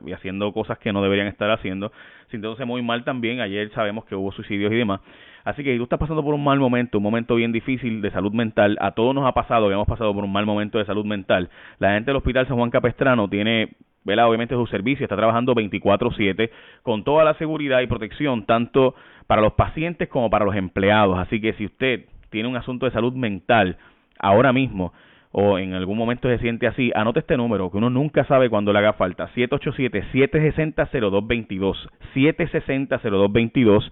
y 0.07 0.13
haciendo 0.13 0.53
cosas 0.53 0.79
que 0.79 0.93
no 0.93 1.03
deberían 1.03 1.27
estar 1.27 1.51
haciendo 1.51 1.93
sintiéndose 2.31 2.65
muy 2.65 2.83
mal 2.83 3.05
también. 3.05 3.41
Ayer 3.41 3.71
sabemos 3.73 4.05
que 4.05 4.15
hubo 4.15 4.33
suicidios 4.33 4.73
y 4.73 4.77
demás. 4.77 5.01
Así 5.45 5.65
que 5.65 5.73
si 5.73 5.79
tú 5.79 5.85
estás 5.85 5.99
pasando 5.99 6.23
por 6.23 6.35
un 6.35 6.45
mal 6.45 6.59
momento, 6.59 6.99
un 6.99 7.05
momento 7.05 7.35
bien 7.35 7.53
difícil 7.53 8.03
de 8.03 8.11
salud 8.11 8.33
mental, 8.33 8.77
a 8.81 8.93
todos 8.93 9.15
nos 9.15 9.27
ha 9.27 9.33
pasado 9.33 9.71
hemos 9.71 9.87
pasado 9.87 10.13
por 10.15 10.25
un 10.25 10.33
mal 10.33 10.47
momento 10.47 10.79
de 10.79 10.85
salud 10.85 11.05
mental. 11.05 11.49
La 11.79 11.93
gente 11.93 12.11
del 12.11 12.17
Hospital 12.17 12.47
San 12.47 12.57
Juan 12.57 12.71
Capestrano 12.71 13.29
tiene 13.29 13.71
¿verdad? 14.05 14.29
obviamente 14.29 14.55
su 14.55 14.67
servicio, 14.67 15.05
está 15.05 15.17
trabajando 15.17 15.55
24/7 15.55 16.51
con 16.83 17.05
toda 17.05 17.25
la 17.25 17.35
seguridad 17.35 17.81
y 17.81 17.87
protección, 17.87 18.45
tanto 18.45 18.95
para 19.27 19.43
los 19.43 19.55
pacientes 19.55 20.09
como 20.09 20.31
para 20.31 20.45
los 20.45 20.55
empleados. 20.55 21.19
Así 21.19 21.41
que 21.41 21.53
si 21.55 21.67
usted 21.67 22.05
tiene 22.31 22.49
un 22.49 22.57
asunto 22.57 22.87
de 22.87 22.93
salud 22.93 23.13
mental 23.15 23.77
ahora 24.19 24.53
mismo, 24.53 24.93
o 25.31 25.59
en 25.59 25.75
algún 25.75 25.99
momento 25.99 26.29
se 26.29 26.39
siente 26.39 26.67
así, 26.67 26.91
anote 26.95 27.21
este 27.21 27.37
número 27.37 27.71
que 27.71 27.77
uno 27.77 27.91
nunca 27.91 28.25
sabe 28.25 28.49
cuándo 28.49 28.73
le 28.73 28.79
haga 28.79 28.95
falta. 28.95 29.29
787-760-0222. 29.35 31.77
760-0222. 32.15 33.91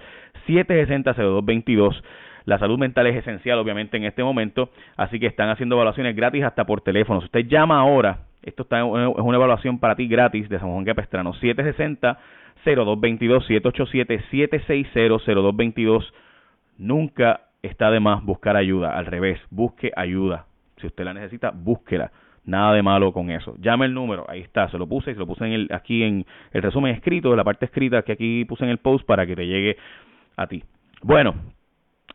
760-0222. 0.48 2.02
La 2.46 2.58
salud 2.58 2.78
mental 2.78 3.06
es 3.08 3.16
esencial, 3.16 3.58
obviamente, 3.58 3.96
en 3.96 4.04
este 4.04 4.22
momento, 4.22 4.70
así 4.96 5.18
que 5.18 5.26
están 5.26 5.50
haciendo 5.50 5.74
evaluaciones 5.74 6.14
gratis 6.14 6.44
hasta 6.44 6.64
por 6.64 6.80
teléfono. 6.80 7.20
Si 7.20 7.26
usted 7.26 7.46
llama 7.48 7.80
ahora, 7.80 8.20
esto 8.42 8.62
está, 8.62 8.80
es 8.80 8.84
una 8.84 9.36
evaluación 9.36 9.78
para 9.78 9.96
ti 9.96 10.06
gratis 10.06 10.48
de 10.48 10.58
San 10.58 10.70
Juan 10.70 10.84
Capestrano. 10.84 11.34
760 11.34 12.18
0222 12.64 13.46
787 13.46 14.24
760 14.30 15.32
0222 15.32 16.12
Nunca 16.78 17.40
está 17.66 17.90
de 17.90 18.00
más 18.00 18.24
buscar 18.24 18.56
ayuda, 18.56 18.96
al 18.96 19.06
revés, 19.06 19.40
busque 19.50 19.92
ayuda 19.96 20.46
si 20.80 20.86
usted 20.86 21.04
la 21.04 21.14
necesita, 21.14 21.50
búsquela. 21.54 22.10
Nada 22.44 22.74
de 22.74 22.82
malo 22.82 23.12
con 23.12 23.30
eso. 23.30 23.56
Llame 23.58 23.86
el 23.86 23.94
número, 23.94 24.24
ahí 24.28 24.40
está, 24.40 24.68
se 24.68 24.78
lo 24.78 24.86
puse, 24.86 25.12
se 25.12 25.18
lo 25.18 25.26
puse 25.26 25.44
en 25.44 25.52
el, 25.52 25.68
aquí 25.72 26.04
en 26.04 26.24
el 26.52 26.62
resumen 26.62 26.94
escrito, 26.94 27.34
la 27.34 27.42
parte 27.42 27.64
escrita 27.64 28.02
que 28.02 28.12
aquí 28.12 28.44
puse 28.44 28.62
en 28.64 28.70
el 28.70 28.78
post 28.78 29.04
para 29.04 29.26
que 29.26 29.34
te 29.34 29.46
llegue 29.46 29.76
a 30.36 30.46
ti. 30.46 30.62
Bueno, 31.02 31.34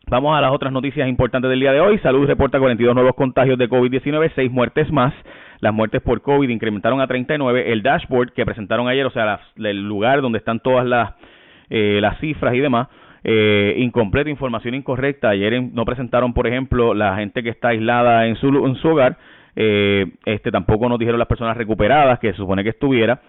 Vamos 0.07 0.35
a 0.35 0.41
las 0.41 0.51
otras 0.51 0.73
noticias 0.73 1.07
importantes 1.07 1.49
del 1.49 1.59
día 1.59 1.71
de 1.71 1.79
hoy. 1.79 1.97
Salud 1.99 2.25
reporta 2.25 2.59
42 2.59 2.95
nuevos 2.95 3.15
contagios 3.15 3.57
de 3.57 3.69
COVID-19, 3.69 4.31
6 4.35 4.51
muertes 4.51 4.91
más. 4.91 5.13
Las 5.59 5.73
muertes 5.73 6.01
por 6.01 6.21
COVID 6.21 6.49
incrementaron 6.49 6.99
a 6.99 7.07
39. 7.07 7.71
El 7.71 7.81
dashboard 7.81 8.33
que 8.33 8.43
presentaron 8.43 8.89
ayer, 8.89 9.05
o 9.05 9.11
sea, 9.11 9.39
el 9.57 9.87
lugar 9.87 10.21
donde 10.21 10.39
están 10.39 10.59
todas 10.59 10.85
las, 10.85 11.13
eh, 11.69 11.99
las 12.01 12.19
cifras 12.19 12.53
y 12.55 12.59
demás, 12.59 12.89
eh, 13.23 13.75
incompleta, 13.77 14.29
información 14.29 14.75
incorrecta. 14.75 15.29
Ayer 15.29 15.62
no 15.62 15.86
presentaron, 15.86 16.34
por 16.34 16.47
ejemplo, 16.47 16.93
la 16.93 17.15
gente 17.15 17.43
que 17.43 17.49
está 17.49 17.69
aislada 17.69 18.27
en 18.27 18.36
su, 18.36 18.47
en 18.47 18.75
su 18.75 18.88
hogar. 18.88 19.17
Eh, 19.55 20.05
este 20.25 20.51
tampoco 20.51 20.88
nos 20.88 20.97
dijeron 20.97 21.19
las 21.19 21.27
personas 21.27 21.57
recuperadas 21.57 22.19
que 22.19 22.31
se 22.31 22.38
supone 22.38 22.63
que 22.63 22.69
estuviera. 22.69 23.21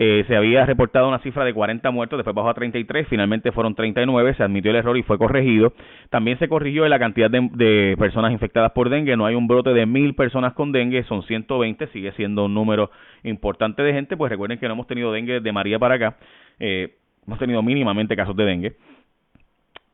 Eh, 0.00 0.24
se 0.28 0.36
había 0.36 0.64
reportado 0.64 1.08
una 1.08 1.18
cifra 1.18 1.44
de 1.44 1.52
40 1.52 1.90
muertos, 1.90 2.18
después 2.18 2.32
bajó 2.32 2.50
a 2.50 2.54
33, 2.54 3.08
finalmente 3.08 3.50
fueron 3.50 3.74
39, 3.74 4.34
se 4.34 4.44
admitió 4.44 4.70
el 4.70 4.76
error 4.76 4.96
y 4.96 5.02
fue 5.02 5.18
corregido. 5.18 5.72
También 6.08 6.38
se 6.38 6.46
corrigió 6.46 6.86
la 6.86 7.00
cantidad 7.00 7.28
de, 7.28 7.48
de 7.54 7.96
personas 7.98 8.30
infectadas 8.30 8.70
por 8.70 8.90
dengue, 8.90 9.16
no 9.16 9.26
hay 9.26 9.34
un 9.34 9.48
brote 9.48 9.70
de 9.70 9.86
mil 9.86 10.14
personas 10.14 10.52
con 10.52 10.70
dengue, 10.70 11.02
son 11.02 11.24
120, 11.24 11.88
sigue 11.88 12.12
siendo 12.12 12.44
un 12.44 12.54
número 12.54 12.92
importante 13.24 13.82
de 13.82 13.92
gente, 13.92 14.16
pues 14.16 14.30
recuerden 14.30 14.60
que 14.60 14.68
no 14.68 14.74
hemos 14.74 14.86
tenido 14.86 15.10
dengue 15.10 15.40
de 15.40 15.52
María 15.52 15.80
para 15.80 15.96
acá, 15.96 16.16
eh, 16.60 16.94
hemos 17.26 17.40
tenido 17.40 17.60
mínimamente 17.64 18.14
casos 18.14 18.36
de 18.36 18.44
dengue. 18.44 18.76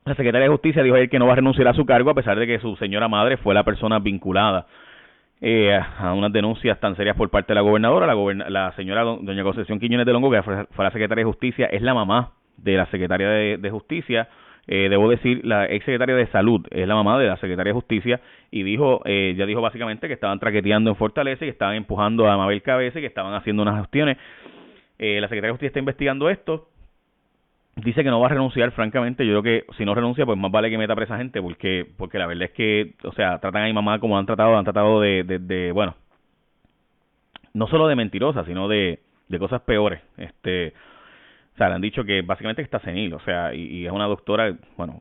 La 0.07 0.15
secretaria 0.15 0.49
de 0.49 0.53
Justicia 0.53 0.83
dijo 0.83 0.97
ayer 0.97 1.09
que 1.09 1.19
no 1.19 1.27
va 1.27 1.33
a 1.33 1.37
renunciar 1.37 1.67
a 1.67 1.73
su 1.73 1.87
cargo 1.87 2.11
a 2.11 2.15
pesar 2.15 2.39
de 2.39 2.47
que 2.47 2.59
su 2.59 2.77
señora 2.77 3.09
madre 3.09 3.39
fue 3.39 3.55
la 3.55 3.65
persona 3.65 4.01
vinculada 4.01 4.67
eh, 5.41 5.73
a 5.73 6.13
unas 6.13 6.31
denuncias 6.31 6.79
tan 6.79 6.95
serias 6.95 7.17
por 7.17 7.31
parte 7.31 7.53
de 7.53 7.55
la 7.55 7.63
gobernadora. 7.63 8.07
La, 8.07 8.51
la 8.51 8.73
señora 8.73 9.03
doña 9.03 9.43
Concepción 9.43 9.81
Quiñones 9.81 10.05
de 10.05 10.13
Longo, 10.13 10.31
que 10.31 10.43
fue, 10.43 10.67
la 10.77 10.91
secretaria 10.91 11.25
de 11.25 11.31
Justicia, 11.31 11.67
es 11.73 11.81
la 11.81 11.95
mamá 11.95 12.33
de 12.59 12.77
la 12.77 12.85
secretaria 12.91 13.29
de, 13.57 13.71
Justicia. 13.71 14.29
Eh, 14.67 14.89
debo 14.91 15.09
decir, 15.09 15.41
la 15.43 15.65
ex 15.71 15.87
secretaria 15.87 16.17
de 16.17 16.27
Salud 16.27 16.67
es 16.71 16.87
la 16.87 16.97
mamá 16.97 17.19
de 17.19 17.27
la 17.27 17.37
secretaria 17.39 17.71
de 17.71 17.75
Justicia 17.75 18.21
y 18.51 18.63
dijo, 18.63 19.01
eh, 19.07 19.35
ya 19.39 19.47
dijo 19.47 19.63
básicamente 19.63 20.07
que 20.07 20.15
estaban 20.15 20.39
traqueteando 20.39 20.91
en 20.91 20.97
Fortaleza 20.97 21.47
y 21.47 21.49
que 21.49 21.53
estaban 21.53 21.77
empujando 21.77 22.29
a 22.31 22.37
Mabel 22.37 22.61
Cabeza 22.61 22.99
y 22.99 23.03
que 23.03 23.09
estaban 23.09 23.33
haciendo 23.33 23.63
unas 23.63 23.81
gestiones. 23.81 24.19
Eh, 24.99 25.19
la 25.19 25.29
secretaria 25.29 25.49
de 25.49 25.53
Justicia 25.53 25.69
está 25.69 25.79
investigando 25.79 26.29
esto 26.29 26.69
dice 27.77 28.05
que 28.05 28.11
no 28.11 28.21
va 28.21 28.27
a 28.27 28.31
renunciar, 28.31 28.71
francamente, 28.73 29.27
yo 29.27 29.41
creo 29.41 29.43
que 29.43 29.75
si 29.77 29.85
no 29.85 29.95
renuncia, 29.95 30.25
pues 30.25 30.39
más 30.39 30.51
vale 30.51 30.71
que 30.71 30.79
meta 30.79 30.95
presa 30.95 31.17
gente, 31.17 31.41
porque 31.43 31.87
porque 31.97 32.19
la 32.19 32.27
verdad 32.27 32.45
es 32.45 32.53
que, 32.53 32.95
o 33.05 33.13
sea, 33.13 33.39
tratan 33.39 33.63
a 33.63 33.67
mi 33.67 33.73
mamá 33.73 33.99
como 33.99 34.19
han 34.19 34.27
tratado, 34.27 34.57
han 34.57 34.65
tratado 34.65 35.01
de, 35.01 35.25
de, 35.25 35.73
bueno, 35.73 35.97
no 37.53 37.67
solo 37.67 37.89
de 37.89 37.97
mentirosa, 37.97 38.45
sino 38.45 38.69
de, 38.69 39.01
de 39.29 39.39
cosas 39.39 39.63
peores. 39.63 40.01
Este, 40.17 40.75
o 41.55 41.57
sea, 41.57 41.69
le 41.69 41.75
han 41.77 41.81
dicho 41.81 42.05
que 42.05 42.23
básicamente 42.23 42.63
está 42.63 42.81
senil, 42.81 43.15
o 43.15 43.21
sea, 43.21 43.55
y 43.55 43.87
es 43.87 43.93
una 43.93 44.07
doctora, 44.07 44.57
bueno, 44.77 45.01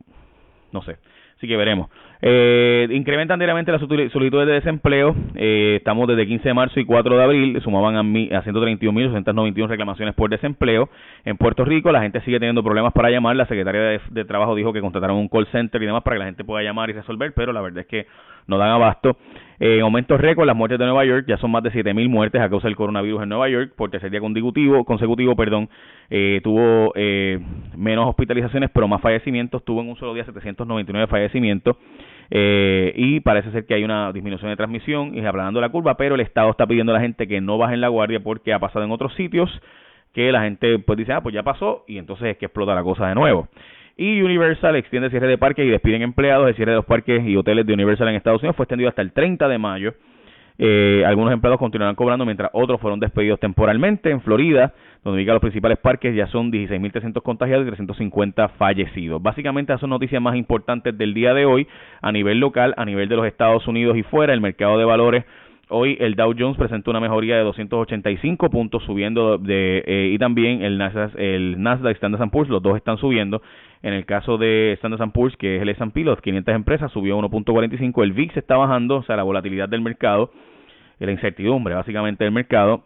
no 0.72 0.82
sé. 0.84 0.98
Así 1.38 1.48
que 1.48 1.58
veremos. 1.58 1.90
Eh, 2.26 2.88
incrementan 2.92 3.38
diariamente 3.38 3.70
las 3.70 3.82
solicitudes 3.82 4.48
de 4.48 4.54
desempleo. 4.54 5.14
Eh, 5.36 5.76
estamos 5.80 6.08
desde 6.08 6.26
15 6.26 6.48
de 6.48 6.54
marzo 6.54 6.80
y 6.80 6.86
4 6.86 7.18
de 7.18 7.22
abril. 7.24 7.62
Sumaban 7.62 7.98
a, 7.98 8.00
a 8.00 8.44
131.291 8.46 9.68
reclamaciones 9.68 10.16
por 10.16 10.30
desempleo. 10.30 10.88
En 11.26 11.36
Puerto 11.36 11.66
Rico 11.66 11.92
la 11.92 12.02
gente 12.02 12.22
sigue 12.22 12.40
teniendo 12.40 12.64
problemas 12.64 12.94
para 12.94 13.10
llamar. 13.10 13.36
La 13.36 13.46
secretaria 13.46 14.00
de, 14.10 14.24
Trabajo 14.24 14.56
dijo 14.56 14.72
que 14.72 14.80
contrataron 14.80 15.18
un 15.18 15.28
call 15.28 15.48
center 15.48 15.84
y 15.84 15.86
demás 15.86 16.02
para 16.04 16.16
que 16.16 16.20
la 16.20 16.26
gente 16.28 16.46
pueda 16.46 16.64
llamar 16.64 16.90
y 16.90 16.94
resolver, 16.94 17.34
pero 17.36 17.52
la 17.52 17.60
verdad 17.60 17.80
es 17.80 17.88
que 17.88 18.08
no 18.48 18.58
dan 18.58 18.70
abasto. 18.70 19.18
Eh, 19.60 19.76
en 19.78 19.82
aumento 19.82 20.18
récord, 20.18 20.48
las 20.48 20.56
muertes 20.56 20.80
de 20.80 20.86
Nueva 20.86 21.04
York 21.04 21.26
ya 21.28 21.38
son 21.38 21.52
más 21.52 21.64
de 21.64 21.72
7.000 21.72 22.08
muertes 22.08 22.42
a 22.42 22.50
causa 22.50 22.68
del 22.68 22.78
coronavirus 22.78 23.24
en 23.24 23.30
Nueva 23.30 23.50
York 23.50 23.74
por 23.76 23.90
tercer 23.90 24.10
día 24.12 24.22
consecutivo. 24.22 24.86
consecutivo 24.86 25.36
perdón, 25.36 25.70
eh, 26.10 26.40
tuvo 26.42 26.94
eh, 26.96 27.40
menos 27.76 28.08
hospitalizaciones, 28.08 28.70
pero 28.74 28.88
más 28.88 29.02
fallecimientos. 29.02 29.64
Tuvo 29.66 29.82
en 29.82 29.90
un 29.90 29.98
solo 29.98 30.14
día 30.14 30.24
799 30.24 31.08
fallecimientos. 31.08 31.76
Eh, 32.36 32.92
y 32.96 33.20
parece 33.20 33.52
ser 33.52 33.68
que 33.68 33.76
hay 33.76 33.84
una 33.84 34.12
disminución 34.12 34.50
de 34.50 34.58
transmisión 34.58 35.16
y 35.16 35.24
aplanando 35.24 35.62
la 35.62 35.70
curva, 35.70 35.98
pero 35.98 36.16
el 36.16 36.22
Estado 36.22 36.50
está 36.50 36.66
pidiendo 36.66 36.92
a 36.92 36.96
la 36.96 37.02
gente 37.02 37.28
que 37.28 37.40
no 37.42 37.60
bajen 37.60 37.80
la 37.80 37.90
guardia 37.90 38.22
porque 38.22 38.52
ha 38.54 38.58
pasado 38.58 38.84
en 38.84 38.90
otros 38.90 39.14
sitios 39.14 39.52
que 40.14 40.32
la 40.32 40.42
gente 40.42 40.80
pues 40.80 40.98
dice, 40.98 41.14
ah, 41.14 41.22
pues 41.22 41.36
ya 41.36 41.44
pasó 41.44 41.84
y 41.88 42.00
entonces 42.00 42.30
es 42.30 42.38
que 42.38 42.46
explota 42.46 42.74
la 42.74 42.82
cosa 42.82 43.08
de 43.08 43.14
nuevo. 43.14 43.50
Y 43.98 44.20
Universal 44.24 44.76
extiende 44.76 45.12
cierre 45.12 45.28
de 45.28 45.38
parques 45.38 45.64
y 45.64 45.70
despiden 45.70 46.02
empleados. 46.02 46.48
El 46.48 46.56
cierre 46.56 46.72
de 46.72 46.78
los 46.78 46.86
parques 46.86 47.24
y 47.24 47.36
hoteles 47.36 47.68
de 47.68 47.74
Universal 47.74 48.08
en 48.08 48.16
Estados 48.16 48.42
Unidos 48.42 48.56
fue 48.56 48.64
extendido 48.64 48.90
hasta 48.90 49.04
el 49.04 49.12
30 49.12 49.48
de 49.48 49.58
mayo. 49.60 49.94
Eh, 50.58 51.04
algunos 51.06 51.34
empleados 51.34 51.60
continuarán 51.60 51.96
cobrando 51.96 52.26
mientras 52.26 52.50
otros 52.54 52.80
fueron 52.80 53.00
despedidos 53.00 53.40
temporalmente. 53.40 54.12
En 54.12 54.22
Florida, 54.22 54.74
donde 55.04 55.20
ubica 55.20 55.34
los 55.34 55.42
principales 55.42 55.78
parques, 55.80 56.16
ya 56.16 56.28
son 56.28 56.52
16.300 56.52 57.22
contagiados 57.22 57.64
y 57.64 57.68
350 57.68 58.50
fallecidos. 58.50 59.22
Básicamente, 59.22 59.72
esas 59.72 59.82
son 59.82 59.90
noticias 59.90 60.22
más 60.22 60.36
importantes 60.36 60.98
del 60.98 61.14
día 61.14 61.34
de 61.34 61.46
hoy 61.46 61.68
a 62.02 62.12
nivel 62.12 62.40
local, 62.40 62.74
a 62.78 62.86
nivel 62.86 63.10
de 63.10 63.16
los 63.16 63.26
Estados 63.26 63.68
Unidos 63.68 63.98
y 63.98 64.04
fuera. 64.04 64.34
El 64.34 64.42
mercado 64.42 64.78
de 64.78 64.86
valores 64.86 65.26
Hoy 65.70 65.98
el 66.00 66.16
Dow 66.16 66.36
Jones 66.38 66.58
presentó 66.58 66.92
una 66.92 67.00
mejoría 67.00 67.38
de 67.38 67.44
285 67.44 68.50
puntos 68.50 68.84
subiendo 68.84 69.38
de 69.38 69.84
eh, 69.88 70.12
y 70.14 70.18
también 70.20 70.62
el 70.62 70.78
Nasdaq, 70.78 71.16
el 71.18 71.62
Nasdaq 71.64 71.94
Standard 71.96 72.30
Poor's, 72.30 72.50
los 72.50 72.62
dos 72.62 72.76
están 72.76 72.98
subiendo. 72.98 73.42
En 73.84 73.94
el 73.94 74.06
caso 74.06 74.38
de 74.38 74.74
Standard 74.74 75.12
Poor's, 75.12 75.36
que 75.38 75.58
es 75.58 75.62
el 75.62 75.70
S&P, 75.70 76.04
los 76.04 76.22
500 76.22 76.56
empresas 76.56 76.92
subió 76.92 77.20
1.45, 77.20 78.04
el 78.04 78.14
VIX 78.14 78.38
está 78.38 78.56
bajando, 78.56 78.98
o 78.98 79.04
sea, 79.04 79.18
la 79.18 79.24
volatilidad 79.24 79.70
del 79.70 79.82
mercado, 79.82 80.32
la 81.00 81.12
incertidumbre 81.12 81.76
básicamente 81.76 82.24
del 82.24 82.32
mercado 82.32 82.86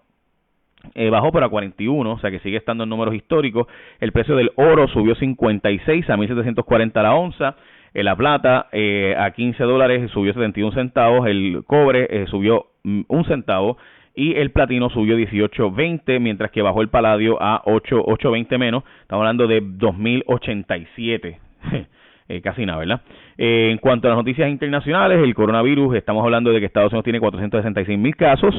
eh, 0.96 1.10
bajó 1.10 1.32
para 1.32 1.50
41, 1.50 2.12
o 2.12 2.20
sea 2.20 2.32
que 2.32 2.40
sigue 2.40 2.58
estando 2.58 2.84
en 2.84 2.90
números 2.90 3.14
históricos. 3.14 3.68
El 4.00 4.12
precio 4.12 4.36
del 4.36 4.52
oro 4.56 4.88
subió 4.88 5.16
56 5.16 6.10
a 6.10 6.18
1740 6.18 7.04
la 7.04 7.16
onza. 7.16 7.56
Eh, 7.94 8.04
la 8.04 8.16
plata 8.16 8.68
eh, 8.72 9.16
a 9.18 9.32
15 9.32 9.64
dólares 9.64 10.12
subió 10.12 10.34
71 10.34 10.74
centavos, 10.74 11.28
el 11.28 11.64
cobre 11.66 12.08
eh, 12.10 12.26
subió 12.28 12.68
mm, 12.84 13.02
un 13.08 13.26
centavo 13.26 13.78
y 14.18 14.34
el 14.36 14.50
platino 14.50 14.90
subió 14.90 15.16
18.20, 15.16 16.20
mientras 16.20 16.50
que 16.50 16.64
bajó 16.64 16.82
el 16.82 16.90
paladio 16.90 17.38
a 17.40 17.62
8.20 17.66 18.58
menos. 18.58 18.84
Estamos 19.02 19.22
hablando 19.22 19.46
de 19.46 19.62
2087. 19.62 21.40
eh, 22.28 22.42
casi 22.42 22.66
nada, 22.66 22.80
¿verdad? 22.80 23.02
Eh, 23.38 23.70
en 23.72 23.78
cuanto 23.78 24.08
a 24.08 24.10
las 24.10 24.18
noticias 24.18 24.50
internacionales, 24.50 25.20
el 25.24 25.36
coronavirus, 25.36 25.98
estamos 25.98 26.24
hablando 26.24 26.52
de 26.52 26.60
que 26.60 26.66
Estados 26.66 26.92
Unidos 26.94 27.04
tiene 27.04 27.20
466 27.20 28.00
mil 28.00 28.16
casos, 28.16 28.56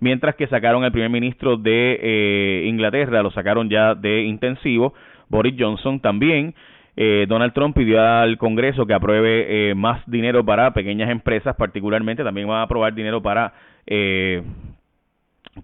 mientras 0.00 0.34
que 0.36 0.46
sacaron 0.48 0.84
al 0.84 0.92
primer 0.92 1.08
ministro 1.08 1.56
de 1.56 1.98
eh, 2.02 2.66
Inglaterra, 2.66 3.22
lo 3.22 3.30
sacaron 3.30 3.70
ya 3.70 3.94
de 3.94 4.24
intensivo, 4.24 4.92
Boris 5.30 5.54
Johnson 5.58 6.00
también. 6.00 6.54
Eh, 6.94 7.24
Donald 7.26 7.54
Trump 7.54 7.74
pidió 7.74 8.02
al 8.02 8.36
Congreso 8.36 8.84
que 8.84 8.92
apruebe 8.92 9.70
eh, 9.70 9.74
más 9.74 10.02
dinero 10.04 10.44
para 10.44 10.74
pequeñas 10.74 11.08
empresas, 11.08 11.56
particularmente 11.56 12.22
también 12.22 12.50
va 12.50 12.60
a 12.60 12.64
aprobar 12.64 12.92
dinero 12.92 13.22
para 13.22 13.54
eh, 13.86 14.42